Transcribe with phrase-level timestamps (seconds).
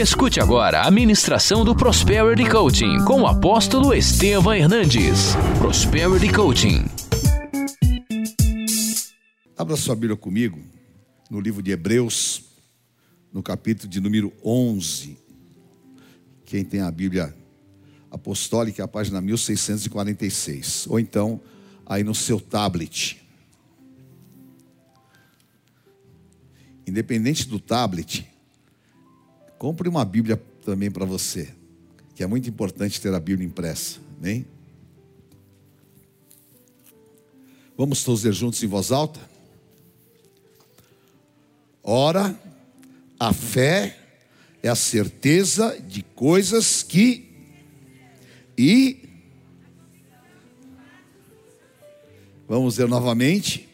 [0.00, 5.34] Escute agora a ministração do Prosperity Coaching com o apóstolo Estevam Hernandes.
[5.58, 6.86] Prosperity Coaching.
[9.58, 10.58] Abra sua Bíblia comigo
[11.28, 12.44] no livro de Hebreus,
[13.30, 15.18] no capítulo de número 11.
[16.46, 17.36] Quem tem a Bíblia
[18.10, 20.86] apostólica, a página 1646.
[20.88, 21.38] Ou então,
[21.84, 23.22] aí no seu tablet.
[26.86, 28.29] Independente do tablet,
[29.60, 31.50] compre uma Bíblia também para você,
[32.14, 34.46] que é muito importante ter a Bíblia impressa, amém?
[37.76, 39.20] Vamos todos ler juntos em voz alta?
[41.82, 42.34] Ora,
[43.18, 43.98] a fé
[44.62, 47.28] é a certeza de coisas que
[48.56, 48.96] e
[52.48, 53.68] Vamos ver novamente.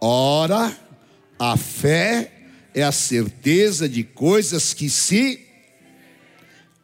[0.00, 0.76] Ora,
[1.38, 2.39] a fé
[2.74, 5.46] é a certeza de coisas que se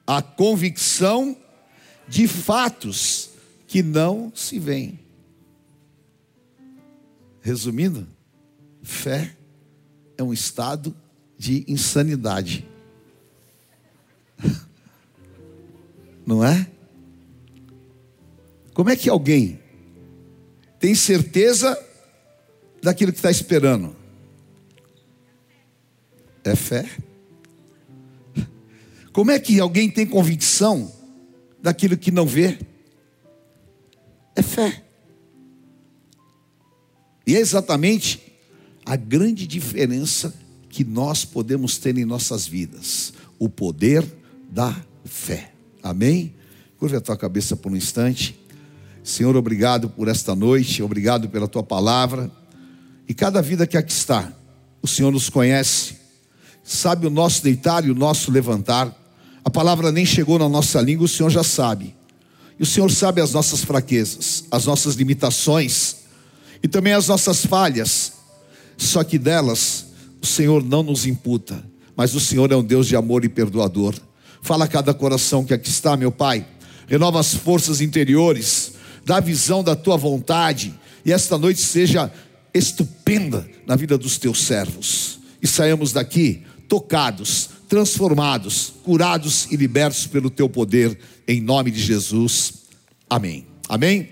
[0.06, 1.36] a convicção
[2.09, 3.30] de fatos
[3.66, 5.01] que não se veem.
[7.40, 8.07] Resumindo,
[8.82, 9.37] fé
[10.16, 10.96] é um estado
[11.37, 12.66] de insanidade.
[16.26, 16.68] Não é?
[18.74, 19.60] Como é que alguém
[20.79, 21.79] tem certeza
[22.82, 23.95] daquilo que está esperando?
[26.46, 26.88] É fé.
[29.12, 30.92] Como é que alguém tem convicção
[31.60, 32.56] daquilo que não vê?
[34.36, 34.84] É fé.
[37.26, 38.22] E é exatamente
[38.84, 40.32] a grande diferença
[40.68, 44.06] que nós podemos ter em nossas vidas: o poder
[44.48, 45.52] da fé.
[45.82, 46.32] Amém?
[46.78, 48.38] Curva a tua cabeça por um instante.
[49.02, 52.30] Senhor, obrigado por esta noite, obrigado pela tua palavra.
[53.08, 54.32] E cada vida que aqui está,
[54.80, 56.05] o Senhor nos conhece,
[56.66, 58.92] sabe o nosso deitar e o nosso levantar.
[59.45, 61.95] A palavra nem chegou na nossa língua, o Senhor já sabe.
[62.58, 65.98] E o Senhor sabe as nossas fraquezas, as nossas limitações
[66.62, 68.14] e também as nossas falhas.
[68.76, 69.86] Só que delas
[70.20, 71.64] o Senhor não nos imputa,
[71.94, 73.94] mas o Senhor é um Deus de amor e perdoador.
[74.42, 76.46] Fala a cada coração que aqui está, meu Pai.
[76.88, 78.72] Renova as forças interiores,
[79.04, 80.74] dá a visão da tua vontade,
[81.04, 82.12] e esta noite seja
[82.52, 85.20] estupenda na vida dos teus servos.
[85.42, 92.66] E saímos daqui tocados, transformados, curados e libertos pelo teu poder, em nome de Jesus.
[93.09, 93.47] Amém.
[93.69, 94.10] Amém.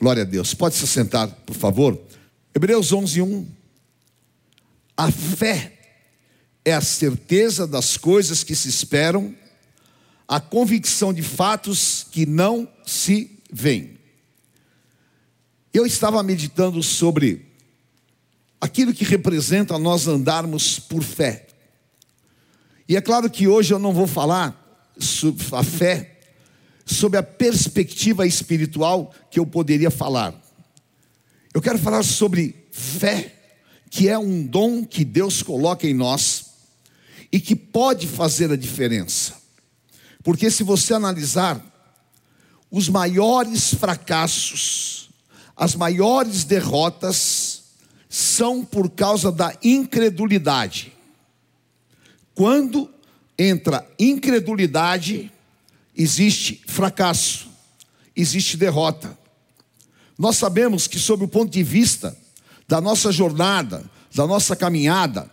[0.00, 0.54] Glória a Deus.
[0.54, 2.00] Pode se sentar, por favor.
[2.54, 3.46] Hebreus 11, 1.
[4.96, 5.72] A fé
[6.64, 9.34] é a certeza das coisas que se esperam,
[10.26, 13.96] a convicção de fatos que não se veem.
[15.72, 17.46] Eu estava meditando sobre
[18.60, 21.45] aquilo que representa nós andarmos por fé.
[22.88, 24.54] E é claro que hoje eu não vou falar
[24.98, 26.20] sobre a fé,
[26.84, 30.34] sobre a perspectiva espiritual que eu poderia falar.
[31.52, 33.34] Eu quero falar sobre fé,
[33.90, 36.46] que é um dom que Deus coloca em nós
[37.32, 39.34] e que pode fazer a diferença.
[40.22, 41.64] Porque se você analisar
[42.70, 45.10] os maiores fracassos,
[45.56, 47.64] as maiores derrotas,
[48.08, 50.95] são por causa da incredulidade.
[52.36, 52.90] Quando
[53.38, 55.32] entra incredulidade,
[55.96, 57.48] existe fracasso,
[58.14, 59.18] existe derrota.
[60.18, 62.14] Nós sabemos que, sob o ponto de vista
[62.68, 65.30] da nossa jornada, da nossa caminhada,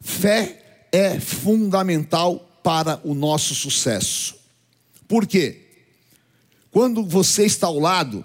[0.00, 4.34] fé é fundamental para o nosso sucesso.
[5.06, 5.60] Por quê?
[6.70, 8.24] Quando você está ao lado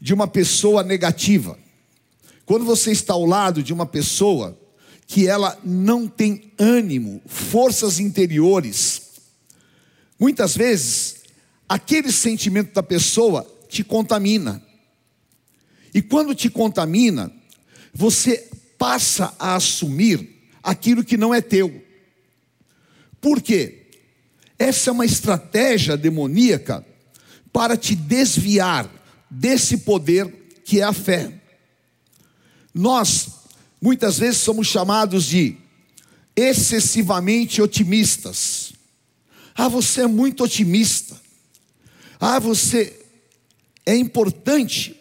[0.00, 1.58] de uma pessoa negativa,
[2.44, 4.56] quando você está ao lado de uma pessoa
[5.06, 9.02] que ela não tem ânimo, forças interiores.
[10.18, 11.16] Muitas vezes,
[11.68, 14.62] aquele sentimento da pessoa te contamina.
[15.94, 17.32] E quando te contamina,
[17.94, 21.82] você passa a assumir aquilo que não é teu.
[23.20, 23.86] Por quê?
[24.58, 26.84] Essa é uma estratégia demoníaca
[27.52, 28.90] para te desviar
[29.30, 31.32] desse poder que é a fé.
[32.74, 33.35] Nós
[33.80, 35.56] muitas vezes somos chamados de
[36.34, 38.72] excessivamente otimistas.
[39.54, 41.18] Ah, você é muito otimista.
[42.20, 42.98] Ah, você
[43.84, 44.94] é importante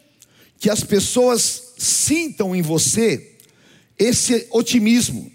[0.59, 3.35] que as pessoas sintam em você
[3.97, 5.31] esse otimismo,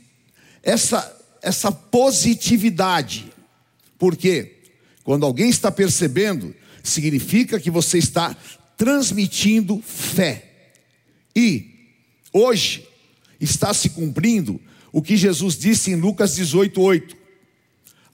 [0.62, 3.32] essa essa positividade.
[3.98, 4.58] Porque
[5.04, 8.36] quando alguém está percebendo, significa que você está
[8.76, 10.72] transmitindo fé.
[11.34, 11.94] E
[12.32, 12.86] hoje
[13.40, 14.60] está se cumprindo
[14.92, 17.16] o que Jesus disse em Lucas 18:8.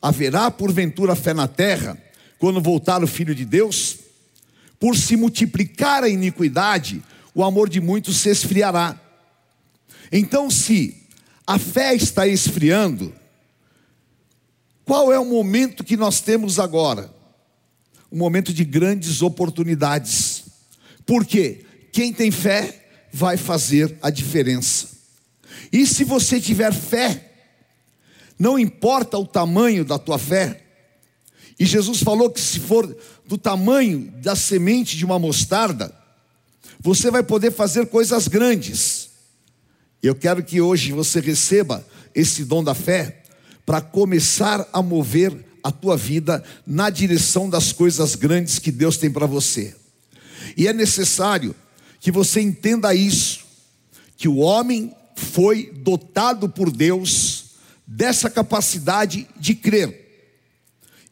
[0.01, 2.01] haverá porventura fé na terra
[2.39, 3.99] quando voltar o Filho de Deus?
[4.79, 7.03] Por se multiplicar a iniquidade,
[7.35, 9.01] o amor de muitos se esfriará.
[10.13, 11.03] Então, se
[11.47, 13.13] a fé está esfriando,
[14.85, 17.13] qual é o momento que nós temos agora?
[18.13, 20.45] Um momento de grandes oportunidades.
[21.05, 24.96] Porque quem tem fé vai fazer a diferença.
[25.73, 27.33] E se você tiver fé,
[28.39, 30.63] não importa o tamanho da tua fé,
[31.59, 35.95] e Jesus falou que se for do tamanho da semente de uma mostarda,
[36.79, 39.11] você vai poder fazer coisas grandes.
[40.03, 43.23] Eu quero que hoje você receba esse dom da fé
[43.65, 49.11] para começar a mover a tua vida na direção das coisas grandes que Deus tem
[49.11, 49.75] para você.
[50.57, 51.55] E é necessário
[51.99, 53.45] que você entenda isso,
[54.17, 57.47] que o homem foi dotado por Deus
[57.87, 60.31] dessa capacidade de crer.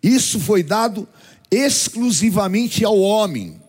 [0.03, 1.09] Isso foi dado
[1.51, 3.61] exclusivamente ao homem.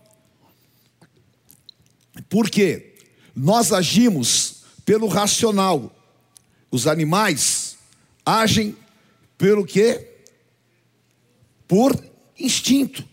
[2.30, 2.96] Porque
[3.36, 5.92] nós agimos pelo racional.
[6.70, 7.78] Os animais
[8.26, 8.76] agem
[9.38, 10.20] pelo quê?
[11.68, 11.98] Por
[12.38, 13.08] instinto.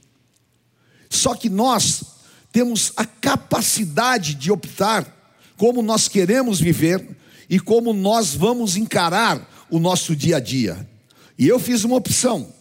[1.09, 2.03] Só que nós
[2.51, 5.22] temos a capacidade de optar
[5.56, 7.06] como nós queremos viver
[7.49, 10.88] e como nós vamos encarar o nosso dia a dia.
[11.38, 12.52] E eu fiz uma opção,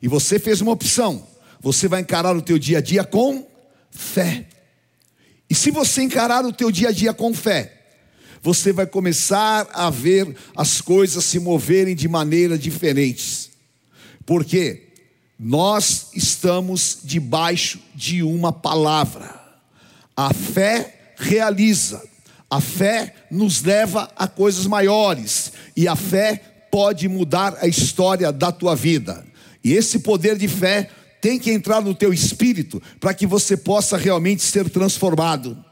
[0.00, 1.26] e você fez uma opção.
[1.60, 3.46] Você vai encarar o teu dia a dia com
[3.90, 4.46] fé.
[5.48, 7.80] E se você encarar o teu dia a dia com fé,
[8.42, 13.50] você vai começar a ver as coisas se moverem de maneira diferentes.
[14.24, 14.88] Porque
[15.38, 19.38] nós estamos debaixo de uma palavra.
[20.16, 22.02] A fé realiza,
[22.50, 28.50] a fé nos leva a coisas maiores, e a fé pode mudar a história da
[28.50, 29.24] tua vida.
[29.62, 33.96] E esse poder de fé tem que entrar no teu espírito para que você possa
[33.96, 35.62] realmente ser transformado.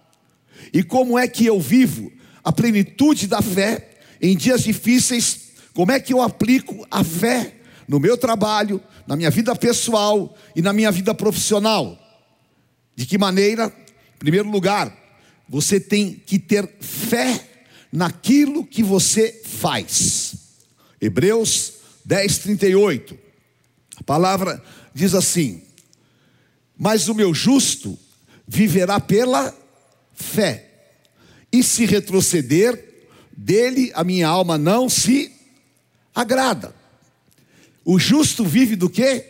[0.73, 2.13] E como é que eu vivo
[2.45, 3.89] a plenitude da fé
[4.21, 5.49] em dias difíceis?
[5.75, 7.55] Como é que eu aplico a fé
[7.87, 11.99] no meu trabalho, na minha vida pessoal e na minha vida profissional?
[12.95, 13.73] De que maneira?
[14.17, 14.93] Em primeiro lugar,
[15.49, 17.49] você tem que ter fé
[17.91, 20.35] naquilo que você faz.
[21.01, 21.75] Hebreus
[22.05, 23.19] 10, 38.
[23.97, 24.63] A palavra
[24.95, 25.63] diz assim:
[26.77, 27.99] Mas o meu justo
[28.47, 29.55] viverá pela
[30.15, 30.67] fé,
[31.53, 35.33] e se retroceder, dele a minha alma não se
[36.15, 36.75] agrada.
[37.85, 39.25] O justo vive do que?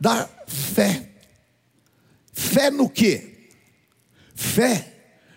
[0.00, 1.08] Da fé.
[2.32, 3.31] Fé no que?
[4.42, 4.92] Fé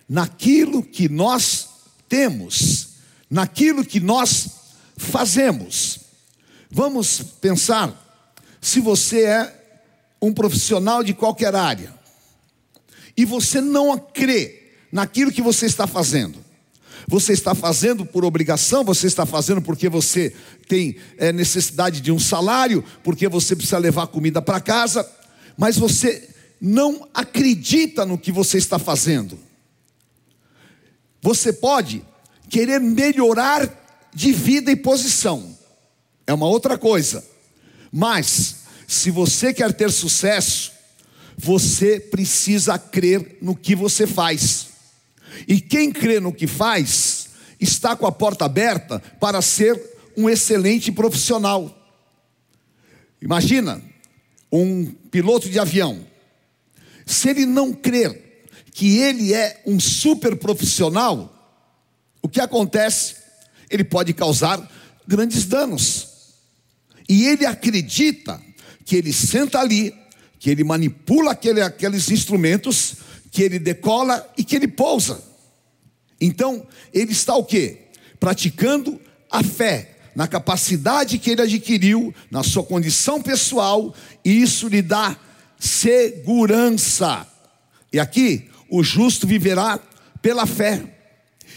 [0.09, 1.69] naquilo que nós
[2.09, 2.89] temos,
[3.29, 4.49] naquilo que nós
[4.97, 5.99] fazemos.
[6.69, 8.01] Vamos pensar
[8.59, 9.65] se você é
[10.21, 11.93] um profissional de qualquer área
[13.15, 16.43] e você não crê naquilo que você está fazendo.
[17.07, 20.33] Você está fazendo por obrigação, você está fazendo porque você
[20.67, 25.07] tem é, necessidade de um salário, porque você precisa levar comida para casa,
[25.55, 26.34] mas você
[26.65, 29.37] não acredita no que você está fazendo.
[31.21, 32.03] Você pode
[32.49, 33.69] querer melhorar
[34.11, 35.55] de vida e posição,
[36.25, 37.23] é uma outra coisa,
[37.91, 40.71] mas se você quer ter sucesso,
[41.37, 44.69] você precisa crer no que você faz.
[45.47, 47.27] E quem crê no que faz,
[47.59, 49.79] está com a porta aberta para ser
[50.17, 51.71] um excelente profissional.
[53.21, 53.79] Imagina
[54.51, 56.14] um piloto de avião.
[57.05, 61.31] Se ele não crer que ele é um super profissional,
[62.21, 63.15] o que acontece?
[63.69, 64.69] Ele pode causar
[65.07, 66.07] grandes danos.
[67.07, 68.41] E ele acredita
[68.83, 69.93] que ele senta ali,
[70.39, 72.95] que ele manipula aquele, aqueles instrumentos,
[73.31, 75.23] que ele decola e que ele pousa.
[76.19, 77.89] Então, ele está o quê?
[78.19, 83.93] Praticando a fé, na capacidade que ele adquiriu, na sua condição pessoal,
[84.23, 85.17] e isso lhe dá
[85.59, 87.27] segurança.
[87.91, 89.79] E aqui, o justo viverá
[90.21, 90.83] pela fé.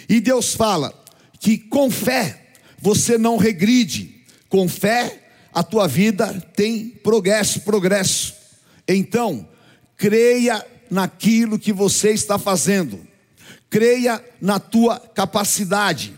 [0.08, 0.92] E Deus fala
[1.40, 2.48] que com fé
[2.80, 8.34] você não regride, com fé a tua vida tem progresso, progresso.
[8.86, 9.48] Então,
[9.96, 13.06] creia naquilo que você está fazendo.
[13.68, 16.14] Creia na tua capacidade.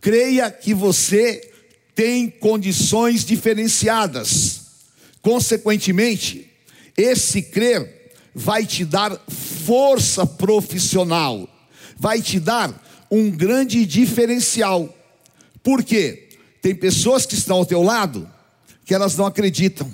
[0.00, 1.50] Creia que você
[1.94, 4.60] tem condições diferenciadas.
[5.20, 6.47] Consequentemente,
[6.98, 11.48] esse crer vai te dar força profissional,
[11.96, 12.74] vai te dar
[13.08, 14.92] um grande diferencial.
[15.62, 16.28] Por quê?
[16.60, 18.28] Tem pessoas que estão ao teu lado
[18.84, 19.90] que elas não acreditam.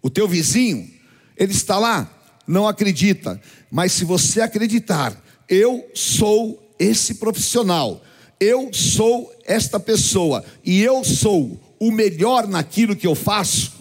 [0.00, 0.90] O teu vizinho,
[1.36, 2.10] ele está lá,
[2.46, 3.40] não acredita,
[3.70, 8.02] mas se você acreditar, eu sou esse profissional,
[8.40, 13.72] eu sou esta pessoa e eu sou o melhor naquilo que eu faço,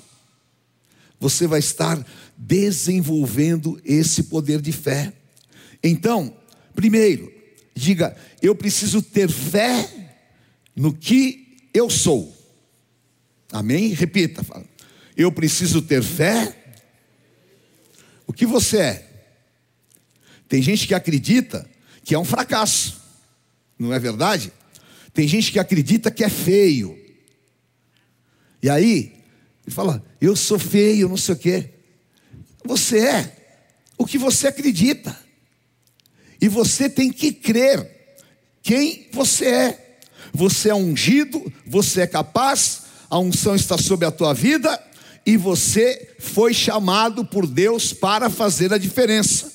[1.19, 2.03] você vai estar
[2.37, 5.13] desenvolvendo esse poder de fé.
[5.83, 6.35] Então,
[6.75, 7.31] primeiro,
[7.75, 10.11] diga: eu preciso ter fé
[10.75, 12.35] no que eu sou.
[13.51, 13.89] Amém?
[13.89, 14.65] Repita, fala.
[15.15, 16.55] Eu preciso ter fé.
[18.25, 19.09] O que você é?
[20.47, 21.69] Tem gente que acredita
[22.03, 23.01] que é um fracasso,
[23.77, 24.51] não é verdade?
[25.13, 26.97] Tem gente que acredita que é feio.
[28.61, 29.13] E aí,
[29.65, 31.69] ele fala: Eu sou feio, não sei o quê.
[32.65, 33.35] Você é
[33.97, 35.17] o que você acredita.
[36.41, 37.89] E você tem que crer
[38.61, 39.97] quem você é.
[40.33, 44.81] Você é ungido, você é capaz, a unção está sobre a tua vida
[45.25, 49.51] e você foi chamado por Deus para fazer a diferença.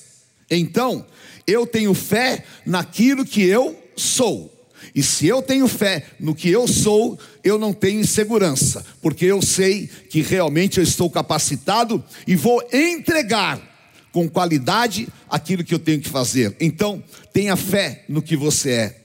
[0.49, 1.05] Então,
[1.45, 4.58] eu tenho fé naquilo que eu sou.
[4.93, 9.41] E se eu tenho fé no que eu sou, eu não tenho insegurança, porque eu
[9.41, 13.61] sei que realmente eu estou capacitado e vou entregar
[14.11, 16.55] com qualidade aquilo que eu tenho que fazer.
[16.59, 19.01] Então, tenha fé no que você é.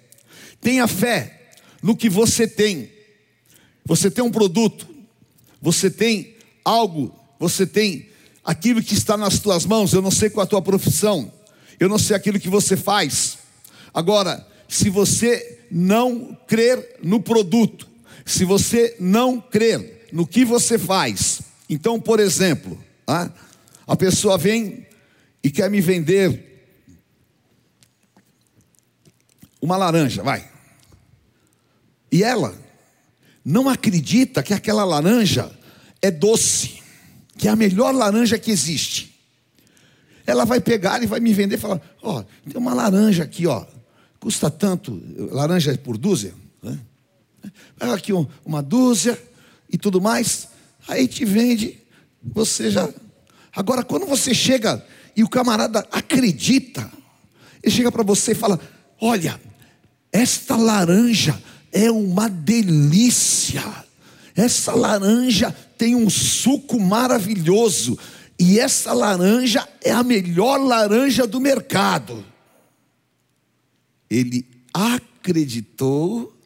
[0.61, 1.53] Tenha fé
[1.83, 2.91] no que você tem.
[3.85, 4.89] Você tem um produto,
[5.61, 8.09] você tem algo, você tem
[8.43, 9.93] aquilo que está nas tuas mãos.
[9.93, 11.31] Eu não sei qual a tua profissão,
[11.79, 13.39] eu não sei aquilo que você faz.
[13.93, 17.89] Agora, se você não crer no produto,
[18.25, 23.29] se você não crer no que você faz, então, por exemplo, ah,
[23.85, 24.87] a pessoa vem
[25.43, 26.69] e quer me vender
[29.61, 30.49] uma laranja, vai.
[32.13, 32.57] E ela
[33.45, 35.51] não acredita que aquela laranja
[36.01, 36.81] é doce,
[37.37, 39.21] que é a melhor laranja que existe.
[40.25, 43.47] Ela vai pegar e vai me vender e falar: Ó, oh, tem uma laranja aqui,
[43.47, 43.67] ó,
[44.25, 46.79] custa tanto, laranja é por dúzia, né?
[47.79, 49.23] Pega aqui um, uma dúzia
[49.71, 50.49] e tudo mais,
[50.89, 51.79] aí te vende,
[52.23, 52.89] você já.
[53.55, 54.83] Agora, quando você chega
[55.15, 56.91] e o camarada acredita,
[57.63, 58.59] ele chega para você e fala:
[58.99, 59.39] Olha,
[60.11, 61.39] esta laranja
[61.71, 63.63] é uma delícia,
[64.35, 67.99] essa laranja tem um suco maravilhoso,
[68.41, 72.25] e essa laranja é a melhor laranja do mercado.
[74.15, 76.37] Ele acreditou,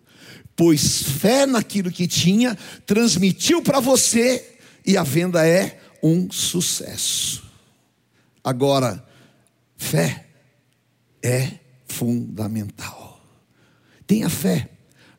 [0.57, 2.57] pôs fé naquilo que tinha,
[2.87, 7.45] transmitiu para você e a venda é um sucesso.
[8.43, 9.07] Agora,
[9.77, 10.27] fé
[11.23, 13.23] é fundamental.
[14.07, 14.71] Tenha fé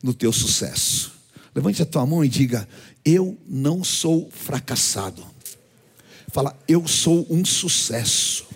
[0.02, 1.12] no teu sucesso.
[1.54, 2.68] Levante a tua mão e diga:
[3.04, 5.24] Eu não sou fracassado.
[6.32, 8.46] Fala, eu sou um sucesso.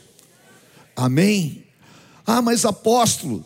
[0.96, 1.64] Amém?
[2.24, 3.44] Ah, mas apóstolo,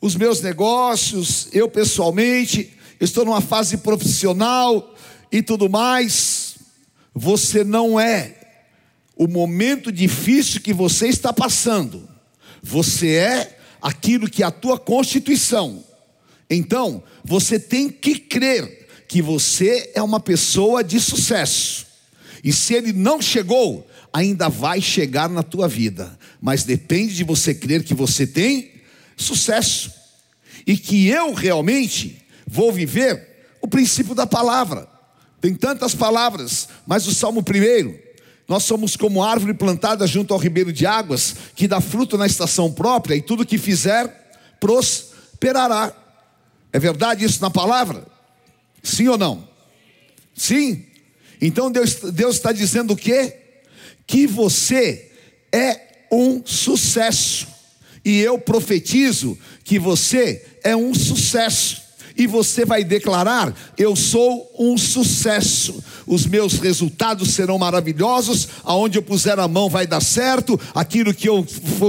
[0.00, 4.94] os meus negócios, eu pessoalmente, estou numa fase profissional
[5.30, 6.56] e tudo mais.
[7.14, 8.34] Você não é
[9.16, 12.08] o momento difícil que você está passando,
[12.62, 15.84] você é aquilo que é a tua constituição.
[16.48, 21.86] Então, você tem que crer que você é uma pessoa de sucesso.
[22.44, 27.54] E se ele não chegou, ainda vai chegar na tua vida, mas depende de você
[27.54, 28.77] crer que você tem
[29.18, 29.92] sucesso
[30.66, 33.28] e que eu realmente vou viver
[33.60, 34.88] o princípio da palavra.
[35.40, 37.98] Tem tantas palavras, mas o Salmo primeiro,
[38.46, 42.72] nós somos como árvore plantada junto ao ribeiro de águas, que dá fruto na estação
[42.72, 45.92] própria e tudo que fizer prosperará.
[46.72, 48.06] É verdade isso na palavra?
[48.82, 49.46] Sim ou não?
[50.34, 50.86] Sim.
[51.40, 53.36] Então Deus, Deus está dizendo o quê?
[54.06, 55.12] Que você
[55.52, 57.57] é um sucesso.
[58.08, 61.82] E eu profetizo que você é um sucesso.
[62.16, 65.84] E você vai declarar: Eu sou um sucesso.
[66.06, 68.48] Os meus resultados serão maravilhosos.
[68.64, 70.58] Aonde eu puser a mão vai dar certo.
[70.74, 71.46] Aquilo que eu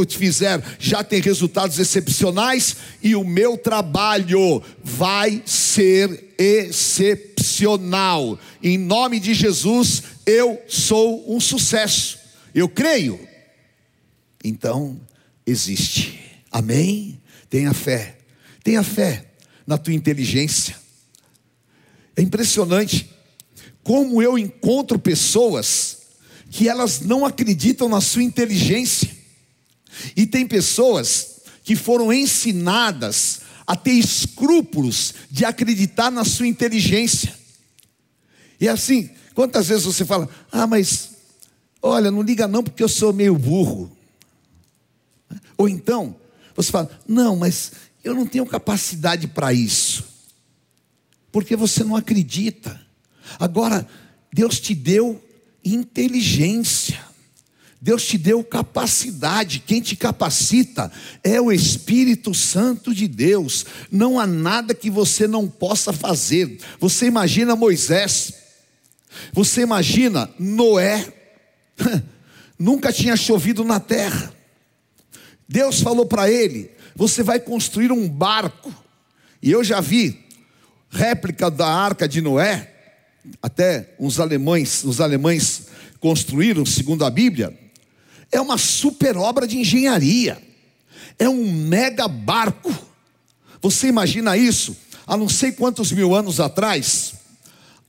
[0.09, 2.75] fizer já tem resultados excepcionais.
[3.01, 8.37] E o meu trabalho vai ser excepcional.
[8.61, 12.19] Em nome de Jesus, eu sou um sucesso.
[12.53, 13.17] Eu creio.
[14.43, 14.99] Então,
[15.49, 16.19] existe.
[16.51, 17.21] Amém?
[17.49, 18.17] Tenha fé.
[18.63, 19.25] Tenha fé
[19.65, 20.75] na tua inteligência.
[22.15, 23.09] É impressionante
[23.83, 25.97] como eu encontro pessoas
[26.49, 29.09] que elas não acreditam na sua inteligência.
[30.15, 37.37] E tem pessoas que foram ensinadas a ter escrúpulos de acreditar na sua inteligência.
[38.59, 41.11] E assim, quantas vezes você fala: "Ah, mas
[41.81, 43.95] olha, não liga não porque eu sou meio burro".
[45.57, 46.15] Ou então,
[46.55, 47.71] você fala: "Não, mas
[48.03, 50.03] eu não tenho capacidade para isso".
[51.31, 52.79] Porque você não acredita.
[53.39, 53.87] Agora,
[54.33, 55.23] Deus te deu
[55.63, 57.09] inteligência.
[57.81, 60.91] Deus te deu capacidade, quem te capacita
[61.23, 63.65] é o Espírito Santo de Deus.
[63.89, 66.59] Não há nada que você não possa fazer.
[66.77, 68.33] Você imagina Moisés,
[69.31, 71.13] você imagina Noé,
[72.59, 74.33] nunca tinha chovido na terra.
[75.49, 78.73] Deus falou para ele: Você vai construir um barco.
[79.41, 80.25] E eu já vi
[80.89, 82.73] réplica da arca de Noé,
[83.41, 85.67] até uns alemães, os alemães
[85.99, 87.57] construíram, segundo a Bíblia
[88.31, 90.41] é uma super obra de engenharia,
[91.17, 92.73] é um mega barco.
[93.61, 94.75] Você imagina isso?
[95.05, 97.13] Há não sei quantos mil anos atrás,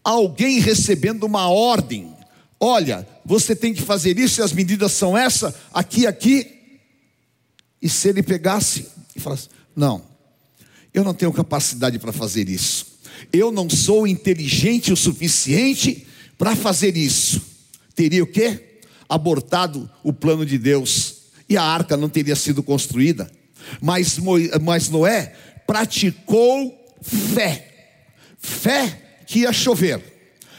[0.02, 2.14] alguém recebendo uma ordem:
[2.59, 6.57] olha, você tem que fazer isso e as medidas são essa, aqui, aqui.
[7.80, 10.02] E se ele pegasse e falasse: não,
[10.92, 12.87] eu não tenho capacidade para fazer isso,
[13.32, 16.06] eu não sou inteligente o suficiente
[16.38, 17.40] para fazer isso,
[17.94, 18.70] teria o quê?
[19.10, 21.16] abortado o plano de Deus.
[21.49, 23.28] E a arca não teria sido construída.
[23.80, 24.20] Mas,
[24.62, 25.34] mas Noé
[25.66, 27.96] praticou fé,
[28.38, 30.00] fé que ia chover,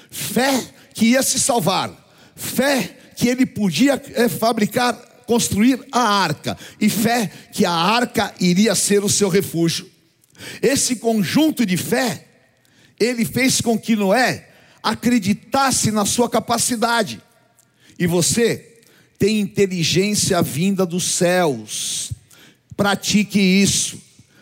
[0.09, 0.63] fé
[0.93, 1.91] que ia se salvar,
[2.35, 8.75] fé que ele podia é, fabricar, construir a arca, e fé que a arca iria
[8.75, 9.89] ser o seu refúgio.
[10.61, 12.27] Esse conjunto de fé,
[12.99, 14.49] ele fez com que Noé
[14.81, 17.21] acreditasse na sua capacidade.
[17.97, 18.79] E você
[19.19, 22.11] tem inteligência vinda dos céus.
[22.75, 24.01] Pratique isso,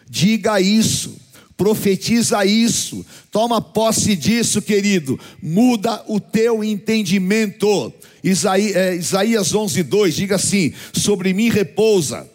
[0.09, 1.19] diga isso,
[1.57, 5.19] profetiza isso, toma posse disso, querido.
[5.41, 7.93] Muda o teu entendimento.
[8.24, 12.29] Isaías, é, Isaías 11, 2 diga assim: Sobre mim repousa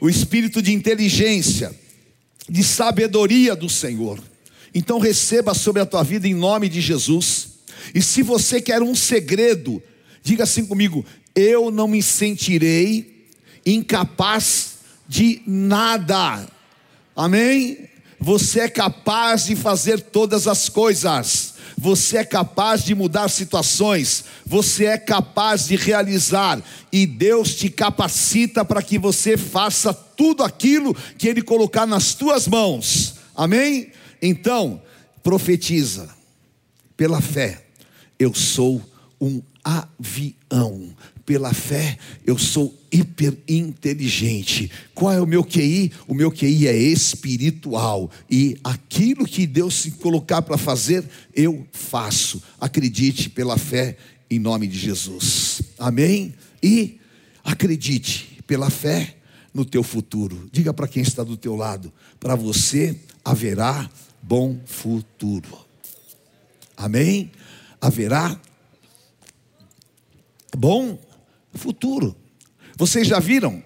[0.00, 1.74] o espírito de inteligência,
[2.48, 4.18] de sabedoria do Senhor.
[4.74, 7.54] Então receba sobre a tua vida em nome de Jesus.
[7.94, 9.82] E se você quer um segredo,
[10.24, 11.04] Diga assim comigo:
[11.36, 13.28] eu não me sentirei
[13.64, 16.48] incapaz de nada.
[17.14, 17.90] Amém?
[18.24, 21.52] Você é capaz de fazer todas as coisas.
[21.76, 28.64] Você é capaz de mudar situações, você é capaz de realizar, e Deus te capacita
[28.64, 33.90] para que você faça tudo aquilo que Ele colocar nas tuas mãos, amém?
[34.22, 34.80] Então,
[35.22, 36.08] profetiza,
[36.96, 37.66] pela fé,
[38.18, 38.80] eu sou
[39.20, 40.94] um avião.
[41.26, 44.70] Pela fé, eu sou hiper inteligente.
[44.94, 45.90] Qual é o meu QI?
[46.06, 48.10] O meu QI é espiritual.
[48.30, 52.42] E aquilo que Deus se colocar para fazer, eu faço.
[52.60, 53.96] Acredite pela fé
[54.30, 55.62] em nome de Jesus.
[55.78, 56.34] Amém?
[56.62, 56.98] E
[57.42, 59.16] acredite pela fé
[59.52, 60.48] no teu futuro.
[60.52, 63.88] Diga para quem está do teu lado, para você haverá
[64.20, 65.64] bom futuro.
[66.76, 67.30] Amém?
[67.80, 68.38] Haverá
[70.56, 70.98] bom
[71.54, 72.16] futuro.
[72.76, 73.62] Vocês já viram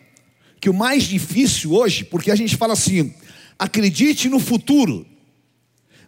[0.60, 3.14] que o mais difícil hoje, porque a gente fala assim,
[3.58, 5.06] acredite no futuro,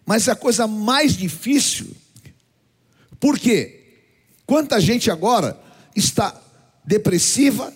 [0.05, 1.89] mas a coisa mais difícil,
[3.19, 3.99] por quê?
[4.47, 5.59] Quanta gente agora
[5.95, 6.41] está
[6.85, 7.73] depressiva,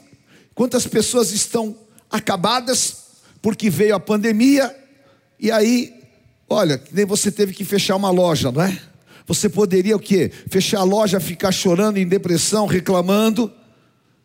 [0.55, 1.77] quantas pessoas estão
[2.11, 3.05] acabadas
[3.41, 4.75] porque veio a pandemia
[5.39, 5.93] e aí,
[6.49, 8.81] olha, nem você teve que fechar uma loja, não é?
[9.27, 10.31] Você poderia o quê?
[10.49, 13.53] Fechar a loja, ficar chorando em depressão, reclamando.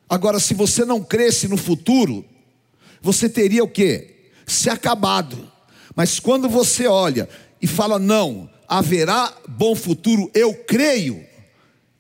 [0.10, 2.26] Agora, se você não cresce no futuro,
[3.00, 4.16] você teria o quê?
[4.48, 5.50] Se acabado.
[5.96, 7.30] Mas quando você olha
[7.62, 11.24] e fala, não, haverá bom futuro, eu creio.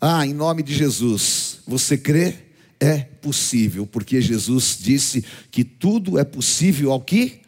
[0.01, 2.33] Ah, em nome de Jesus, você crê?
[2.79, 7.41] É possível, porque Jesus disse que tudo é possível ao que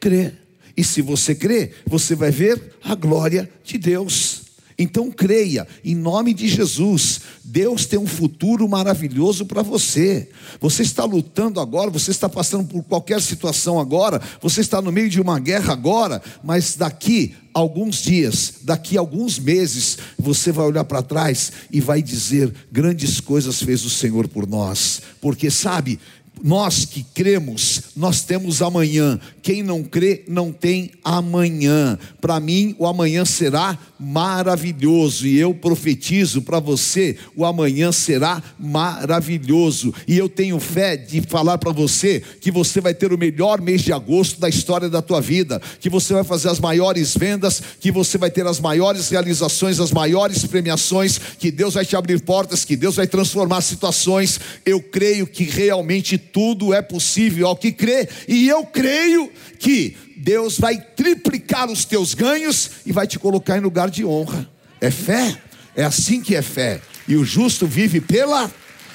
[0.00, 0.32] crê.
[0.76, 4.47] E se você crê, você vai ver a glória de Deus.
[4.78, 10.28] Então creia, em nome de Jesus, Deus tem um futuro maravilhoso para você.
[10.60, 15.10] Você está lutando agora, você está passando por qualquer situação agora, você está no meio
[15.10, 21.02] de uma guerra agora, mas daqui alguns dias, daqui alguns meses, você vai olhar para
[21.02, 25.98] trás e vai dizer: grandes coisas fez o Senhor por nós, porque sabe,
[26.42, 29.18] nós que cremos, nós temos amanhã.
[29.42, 31.98] Quem não crê, não tem amanhã.
[32.20, 35.26] Para mim, o amanhã será maravilhoso.
[35.26, 39.94] E eu profetizo para você: o amanhã será maravilhoso.
[40.06, 43.82] E eu tenho fé de falar para você que você vai ter o melhor mês
[43.82, 45.60] de agosto da história da tua vida.
[45.80, 47.62] Que você vai fazer as maiores vendas.
[47.80, 51.18] Que você vai ter as maiores realizações, as maiores premiações.
[51.38, 52.64] Que Deus vai te abrir portas.
[52.64, 54.38] Que Deus vai transformar situações.
[54.64, 60.58] Eu creio que realmente tudo é possível ao que crê, e eu creio que Deus
[60.58, 64.48] vai triplicar os teus ganhos e vai te colocar em lugar de honra.
[64.80, 65.40] É fé,
[65.76, 66.80] é assim que é fé.
[67.06, 68.50] E o justo vive pela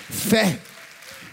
[0.10, 0.60] fé,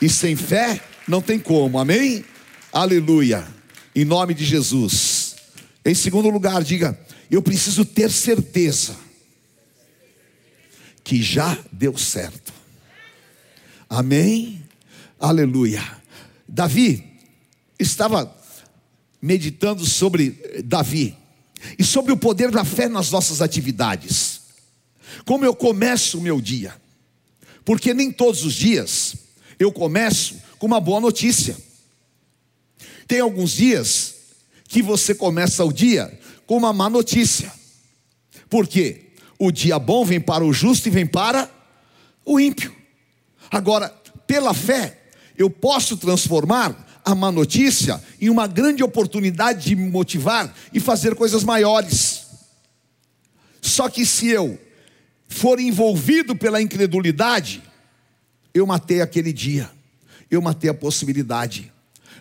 [0.01, 2.25] e sem fé não tem como, amém?
[2.73, 3.47] Aleluia,
[3.95, 5.37] em nome de Jesus.
[5.85, 6.99] Em segundo lugar, diga:
[7.31, 8.97] eu preciso ter certeza
[11.03, 12.53] que já deu certo.
[13.89, 14.60] Amém?
[15.21, 15.83] Aleluia.
[16.49, 17.05] Davi
[17.79, 18.35] estava
[19.21, 20.31] meditando sobre
[20.65, 21.15] Davi
[21.79, 24.41] e sobre o poder da fé nas nossas atividades.
[25.27, 26.75] Como eu começo o meu dia?
[27.67, 29.15] Porque nem todos os dias
[29.59, 31.55] eu começo com uma boa notícia.
[33.07, 34.15] Tem alguns dias
[34.69, 37.53] que você começa o dia com uma má notícia.
[38.49, 39.11] Por quê?
[39.39, 41.51] O dia bom vem para o justo e vem para
[42.25, 42.75] o ímpio.
[43.51, 43.91] Agora,
[44.27, 45.00] pela fé,
[45.41, 51.15] eu posso transformar a má notícia em uma grande oportunidade de me motivar e fazer
[51.15, 52.27] coisas maiores.
[53.63, 54.61] Só que se eu
[55.29, 57.63] for envolvido pela incredulidade,
[58.53, 59.71] eu matei aquele dia,
[60.31, 61.73] eu matei a possibilidade.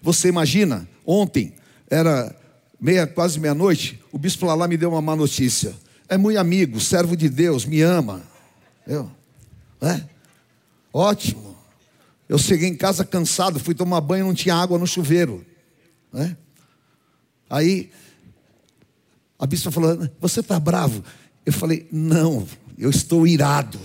[0.01, 1.53] Você imagina, ontem
[1.89, 2.33] era
[2.79, 5.75] meia, quase meia-noite, o bispo lá me deu uma má notícia.
[6.07, 8.21] É muito amigo, servo de Deus, me ama.
[8.87, 9.11] Eu,
[9.81, 10.03] é?
[10.93, 11.48] Ótimo.
[12.29, 15.43] Eu cheguei em casa cansado, fui tomar banho, não tinha água no chuveiro.
[16.13, 16.37] Né?
[17.49, 17.89] Aí
[19.39, 21.03] a bispa falou: Você está bravo?
[21.43, 23.79] Eu falei: Não, eu estou irado.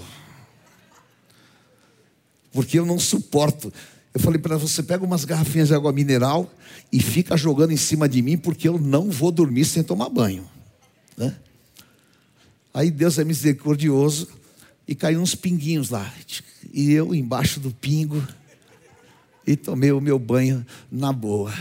[2.52, 3.72] Porque eu não suporto.
[4.12, 6.52] Eu falei para você: pega umas garrafinhas de água mineral
[6.92, 10.46] e fica jogando em cima de mim, porque eu não vou dormir sem tomar banho.
[11.16, 11.34] Né?
[12.74, 14.28] Aí Deus é misericordioso
[14.86, 16.12] e caiu uns pinguinhos lá.
[16.72, 18.26] E eu embaixo do pingo
[19.46, 21.52] e tomei o meu banho na boa.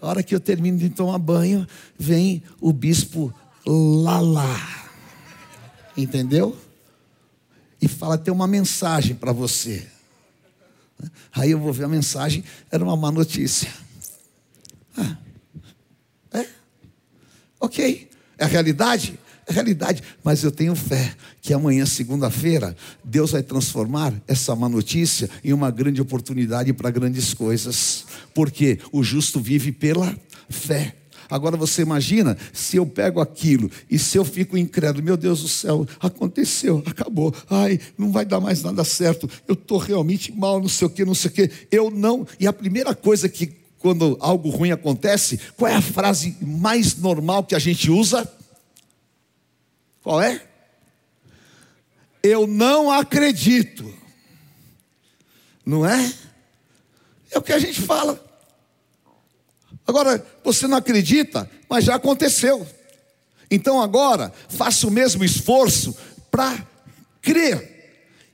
[0.00, 1.66] A hora que eu termino de tomar banho,
[1.98, 3.32] vem o bispo
[3.64, 4.60] Lala.
[5.96, 6.56] Entendeu?
[7.80, 9.86] E fala: tem uma mensagem para você.
[11.32, 13.72] Aí eu vou ver a mensagem, era uma má notícia.
[14.96, 15.16] Ah,
[16.32, 16.46] é?
[17.58, 18.10] Ok.
[18.38, 19.18] É a realidade?
[19.48, 25.52] Realidade, mas eu tenho fé que amanhã, segunda-feira, Deus vai transformar essa má notícia em
[25.52, 30.16] uma grande oportunidade para grandes coisas, porque o justo vive pela
[30.48, 30.94] fé.
[31.28, 35.48] Agora você imagina se eu pego aquilo e se eu fico incrédulo, meu Deus do
[35.48, 40.68] céu, aconteceu, acabou, ai, não vai dar mais nada certo, eu estou realmente mal, não
[40.68, 42.26] sei o que, não sei o que, eu não.
[42.38, 47.44] E a primeira coisa que, quando algo ruim acontece, qual é a frase mais normal
[47.44, 48.30] que a gente usa?
[50.02, 50.42] Qual é?
[52.22, 53.92] Eu não acredito.
[55.64, 56.12] Não é?
[57.30, 58.22] É o que a gente fala.
[59.86, 62.66] Agora, você não acredita, mas já aconteceu.
[63.50, 65.96] Então agora, faça o mesmo esforço
[66.30, 66.66] para
[67.20, 67.70] crer.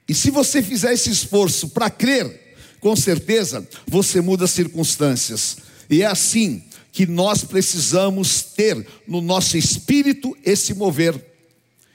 [0.08, 5.58] E se você fizer esse esforço para crer, com certeza você muda as circunstâncias.
[5.90, 11.27] E é assim que nós precisamos ter no nosso espírito esse mover.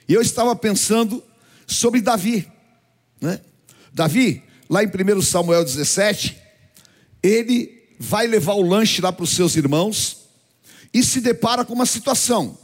[0.08, 1.22] E eu estava pensando
[1.66, 2.50] sobre Davi,
[3.20, 3.40] né?
[3.92, 6.36] Davi, lá em 1 Samuel 17,
[7.22, 10.24] ele vai levar o lanche lá para os seus irmãos
[10.92, 12.58] e se depara com uma situação.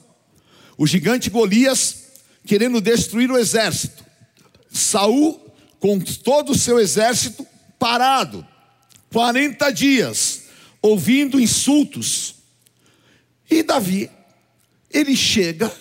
[0.76, 2.08] O gigante Golias
[2.44, 4.04] querendo destruir o exército.
[4.70, 5.40] Saul
[5.78, 7.46] com todo o seu exército
[7.78, 8.46] parado,
[9.12, 10.42] 40 dias,
[10.82, 12.34] ouvindo insultos.
[13.50, 14.10] E Davi,
[14.90, 15.72] ele chega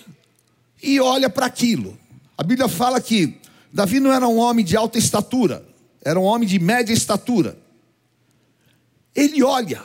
[0.82, 1.98] e olha para aquilo.
[2.38, 3.38] A Bíblia fala que
[3.72, 5.65] Davi não era um homem de alta estatura,
[6.04, 7.58] era um homem de média estatura.
[9.15, 9.84] Ele olha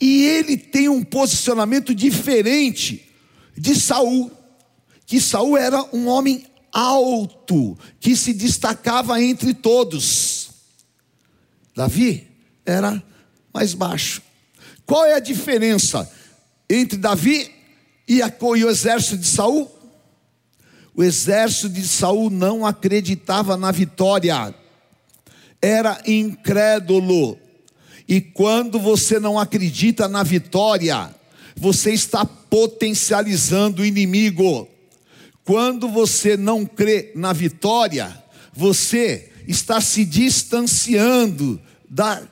[0.00, 3.08] e ele tem um posicionamento diferente
[3.56, 4.30] de Saul,
[5.06, 10.50] que Saul era um homem alto, que se destacava entre todos.
[11.74, 12.28] Davi
[12.64, 13.02] era
[13.52, 14.22] mais baixo.
[14.84, 16.10] Qual é a diferença
[16.68, 17.50] entre Davi
[18.08, 19.70] e, a, e o exército de Saul?
[20.94, 24.54] O exército de Saul não acreditava na vitória,
[25.60, 27.38] era incrédulo.
[28.08, 31.14] E quando você não acredita na vitória,
[31.56, 34.68] você está potencializando o inimigo.
[35.44, 42.22] Quando você não crê na vitória, você está se distanciando da,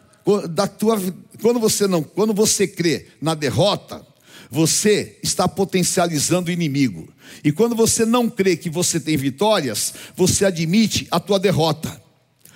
[0.50, 1.00] da tua
[1.40, 4.06] quando você não, quando você crê na derrota,
[4.50, 7.08] você está potencializando o inimigo.
[7.44, 12.02] E quando você não crê que você tem vitórias, você admite a tua derrota.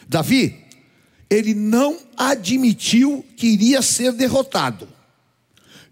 [0.09, 0.57] Davi,
[1.31, 4.89] ele não admitiu que iria ser derrotado.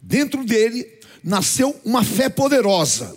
[0.02, 0.86] Dentro dele
[1.22, 3.16] nasceu uma fé poderosa.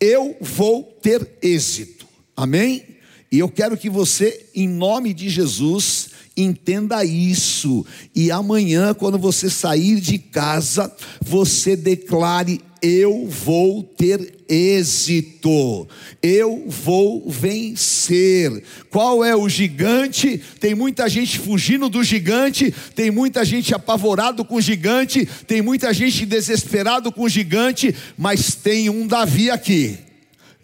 [0.00, 2.06] Eu vou ter êxito.
[2.36, 2.96] Amém?
[3.30, 7.84] E eu quero que você, em nome de Jesus, Entenda isso.
[8.14, 10.90] E amanhã, quando você sair de casa,
[11.20, 15.88] você declare: Eu vou ter êxito,
[16.22, 18.62] eu vou vencer.
[18.90, 20.40] Qual é o gigante?
[20.58, 25.92] Tem muita gente fugindo do gigante, tem muita gente apavorado com o gigante, tem muita
[25.92, 29.98] gente desesperado com o gigante, mas tem um Davi aqui.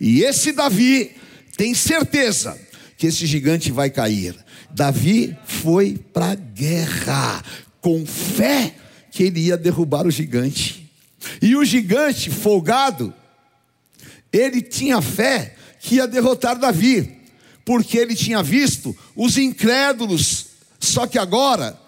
[0.01, 1.11] E esse Davi
[1.57, 2.66] tem certeza
[2.97, 4.35] que esse gigante vai cair.
[4.71, 7.43] Davi foi para a guerra
[7.81, 8.75] com fé
[9.11, 10.91] que ele ia derrubar o gigante.
[11.41, 13.13] E o gigante folgado,
[14.33, 17.17] ele tinha fé que ia derrotar Davi,
[17.65, 20.47] porque ele tinha visto os incrédulos,
[20.79, 21.79] só que agora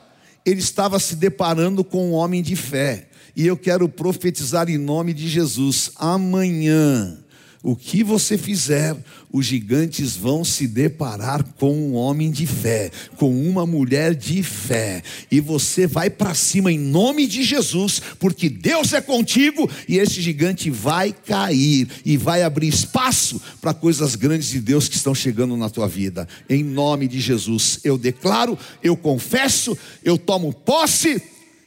[0.44, 3.08] ele estava se deparando com um homem de fé.
[3.36, 7.18] E eu quero profetizar em nome de Jesus, amanhã
[7.62, 8.96] o que você fizer,
[9.32, 15.02] os gigantes vão se deparar com um homem de fé, com uma mulher de fé,
[15.30, 20.20] e você vai para cima em nome de Jesus, porque Deus é contigo e esse
[20.22, 25.56] gigante vai cair e vai abrir espaço para coisas grandes de Deus que estão chegando
[25.56, 26.28] na tua vida.
[26.48, 31.20] Em nome de Jesus, eu declaro, eu confesso, eu tomo posse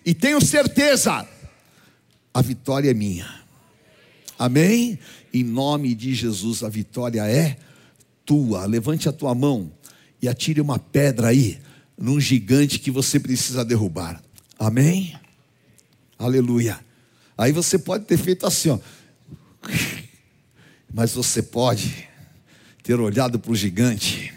[0.06, 1.28] e tenho certeza,
[2.34, 3.42] a vitória é minha.
[4.40, 4.98] Amém?
[5.34, 7.58] Em nome de Jesus, a vitória é
[8.26, 8.65] tua.
[8.65, 9.72] Levante a tua mão
[10.22, 11.60] e atire uma pedra aí,
[11.98, 14.22] num gigante que você precisa derrubar.
[14.60, 15.15] Amém?
[16.17, 16.80] Aleluia.
[17.38, 18.80] Aí você pode ter feito assim, ó.
[20.94, 22.08] Mas você pode
[22.84, 24.34] ter olhado para o gigante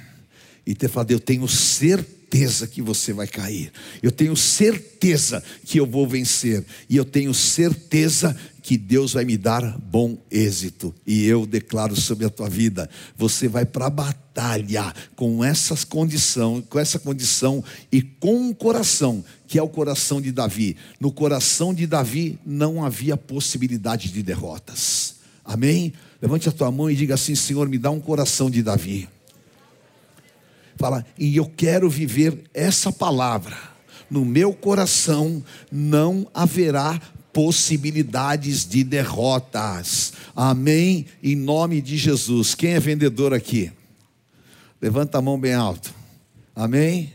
[0.67, 3.73] e ter falado: Eu tenho certeza que você vai cair,
[4.03, 9.37] eu tenho certeza que eu vou vencer, e eu tenho certeza que Deus vai me
[9.37, 10.95] dar bom êxito.
[11.07, 16.63] E eu declaro sobre a tua vida, você vai para a batalha com essa condição,
[16.63, 20.77] com essa condição e com um coração que é o coração de Davi.
[20.99, 25.17] No coração de Davi não havia possibilidade de derrotas.
[25.45, 25.93] Amém?
[26.21, 29.07] Levante a tua mão e diga assim: Senhor, me dá um coração de Davi.
[30.85, 33.57] Fala, e eu quero viver essa palavra.
[34.11, 35.43] No meu coração
[35.73, 37.01] não haverá
[37.33, 40.13] possibilidades de derrotas.
[40.37, 41.07] Amém?
[41.23, 42.55] Em nome de Jesus.
[42.55, 43.73] Quem é vendedor aqui?
[44.79, 45.91] Levanta a mão bem alto.
[46.55, 47.15] Amém?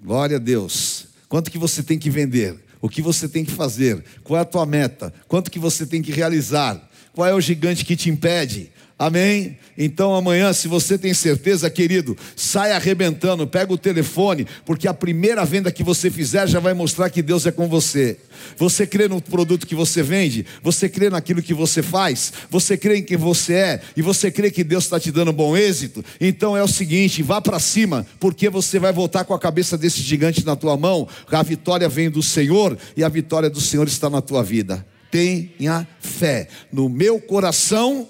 [0.00, 1.08] Glória a Deus.
[1.28, 2.56] Quanto que você tem que vender?
[2.80, 4.04] O que você tem que fazer?
[4.22, 5.12] Qual é a tua meta?
[5.26, 6.80] Quanto que você tem que realizar?
[7.12, 8.70] Qual é o gigante que te impede?
[9.02, 9.58] Amém?
[9.76, 15.44] Então amanhã, se você tem certeza, querido, sai arrebentando, pega o telefone, porque a primeira
[15.44, 18.16] venda que você fizer já vai mostrar que Deus é com você.
[18.56, 22.98] Você crê no produto que você vende, você crê naquilo que você faz, você crê
[22.98, 26.04] em quem você é, e você crê que Deus está te dando bom êxito.
[26.20, 30.00] Então é o seguinte: vá para cima, porque você vai voltar com a cabeça desse
[30.00, 31.08] gigante na tua mão.
[31.28, 34.86] A vitória vem do Senhor e a vitória do Senhor está na tua vida.
[35.10, 38.08] Tenha fé no meu coração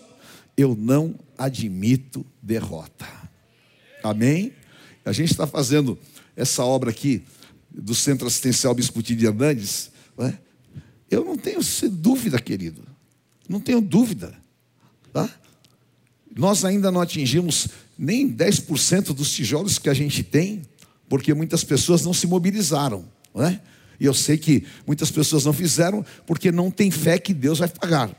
[0.57, 3.07] eu não admito derrota.
[4.03, 4.53] Amém?
[5.05, 5.99] A gente está fazendo
[6.37, 7.25] essa obra aqui
[7.71, 9.91] do Centro Assistencial Bispo de Hernandes.
[10.17, 10.39] Né?
[11.11, 11.61] Eu não tenho
[11.91, 12.83] dúvida, querido.
[13.49, 14.35] Não tenho dúvida.
[15.13, 15.29] Tá?
[16.37, 20.63] Nós ainda não atingimos nem 10% dos tijolos que a gente tem,
[21.09, 23.05] porque muitas pessoas não se mobilizaram.
[23.35, 23.61] Né?
[24.01, 27.69] E eu sei que muitas pessoas não fizeram porque não tem fé que Deus vai
[27.69, 28.11] pagar.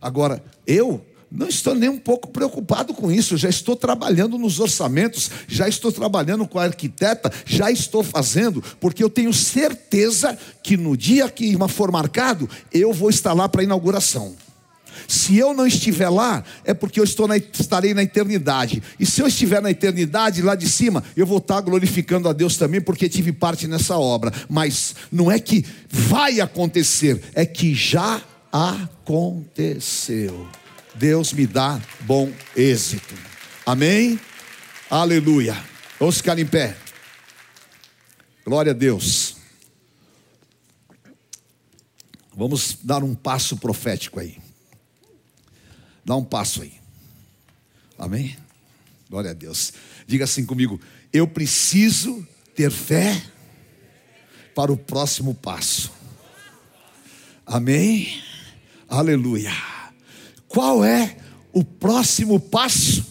[0.00, 5.30] Agora, eu não estou nem um pouco preocupado com isso, já estou trabalhando nos orçamentos,
[5.48, 10.96] já estou trabalhando com a arquiteta, já estou fazendo, porque eu tenho certeza que no
[10.96, 14.34] dia que for marcado, eu vou estar lá para a inauguração.
[15.08, 18.82] Se eu não estiver lá, é porque eu estou na, estarei na eternidade.
[18.98, 22.56] E se eu estiver na eternidade, lá de cima, eu vou estar glorificando a Deus
[22.56, 24.32] também, porque tive parte nessa obra.
[24.48, 30.46] Mas não é que vai acontecer, é que já aconteceu.
[30.94, 33.14] Deus me dá bom êxito.
[33.66, 34.18] Amém?
[34.90, 35.56] Aleluia.
[35.98, 36.76] Vamos ficar em pé.
[38.44, 39.36] Glória a Deus.
[42.36, 44.38] Vamos dar um passo profético aí.
[46.04, 46.74] Dá um passo aí.
[47.98, 48.36] Amém?
[49.08, 49.72] Glória a Deus.
[50.06, 50.80] Diga assim comigo:
[51.12, 53.22] eu preciso ter fé
[54.54, 55.92] para o próximo passo.
[57.46, 58.22] Amém?
[58.88, 59.73] Aleluia.
[60.54, 61.16] Qual é
[61.52, 63.04] o próximo passo?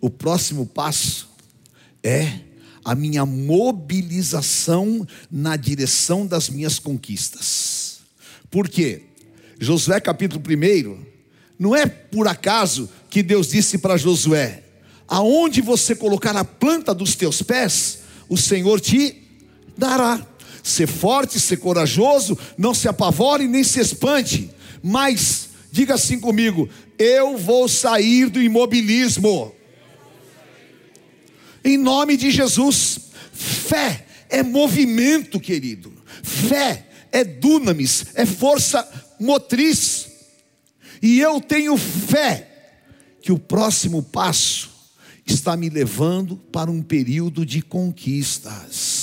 [0.00, 1.28] O próximo passo
[2.04, 2.38] é
[2.84, 7.98] a minha mobilização na direção das minhas conquistas.
[8.48, 9.06] Por quê?
[9.58, 11.04] Josué capítulo 1,
[11.58, 14.62] não é por acaso que Deus disse para Josué:
[15.08, 19.20] aonde você colocar a planta dos teus pés, o Senhor te
[19.76, 20.24] dará.
[20.62, 24.48] Ser forte, ser corajoso, não se apavore nem se espante,
[24.80, 25.45] mas
[25.76, 29.54] diga assim comigo: eu vou sair do imobilismo.
[31.62, 35.92] Em nome de Jesus, fé é movimento, querido.
[36.22, 38.88] Fé é dunamis, é força
[39.20, 40.08] motriz.
[41.02, 42.48] E eu tenho fé
[43.20, 44.70] que o próximo passo
[45.26, 48.95] está me levando para um período de conquistas.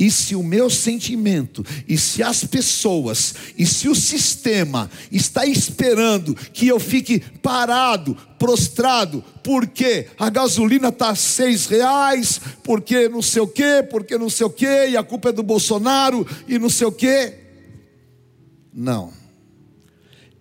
[0.00, 6.34] E se o meu sentimento, e se as pessoas, e se o sistema está esperando
[6.34, 13.46] que eu fique parado, prostrado, porque a gasolina está seis reais, porque não sei o
[13.46, 16.86] quê, porque não sei o quê, e a culpa é do Bolsonaro, e não sei
[16.86, 17.34] o quê.
[18.72, 19.12] Não.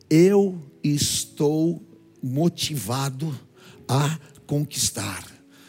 [0.10, 1.84] Eu estou
[2.24, 3.38] motivado
[3.89, 4.17] a
[4.48, 5.26] conquistar.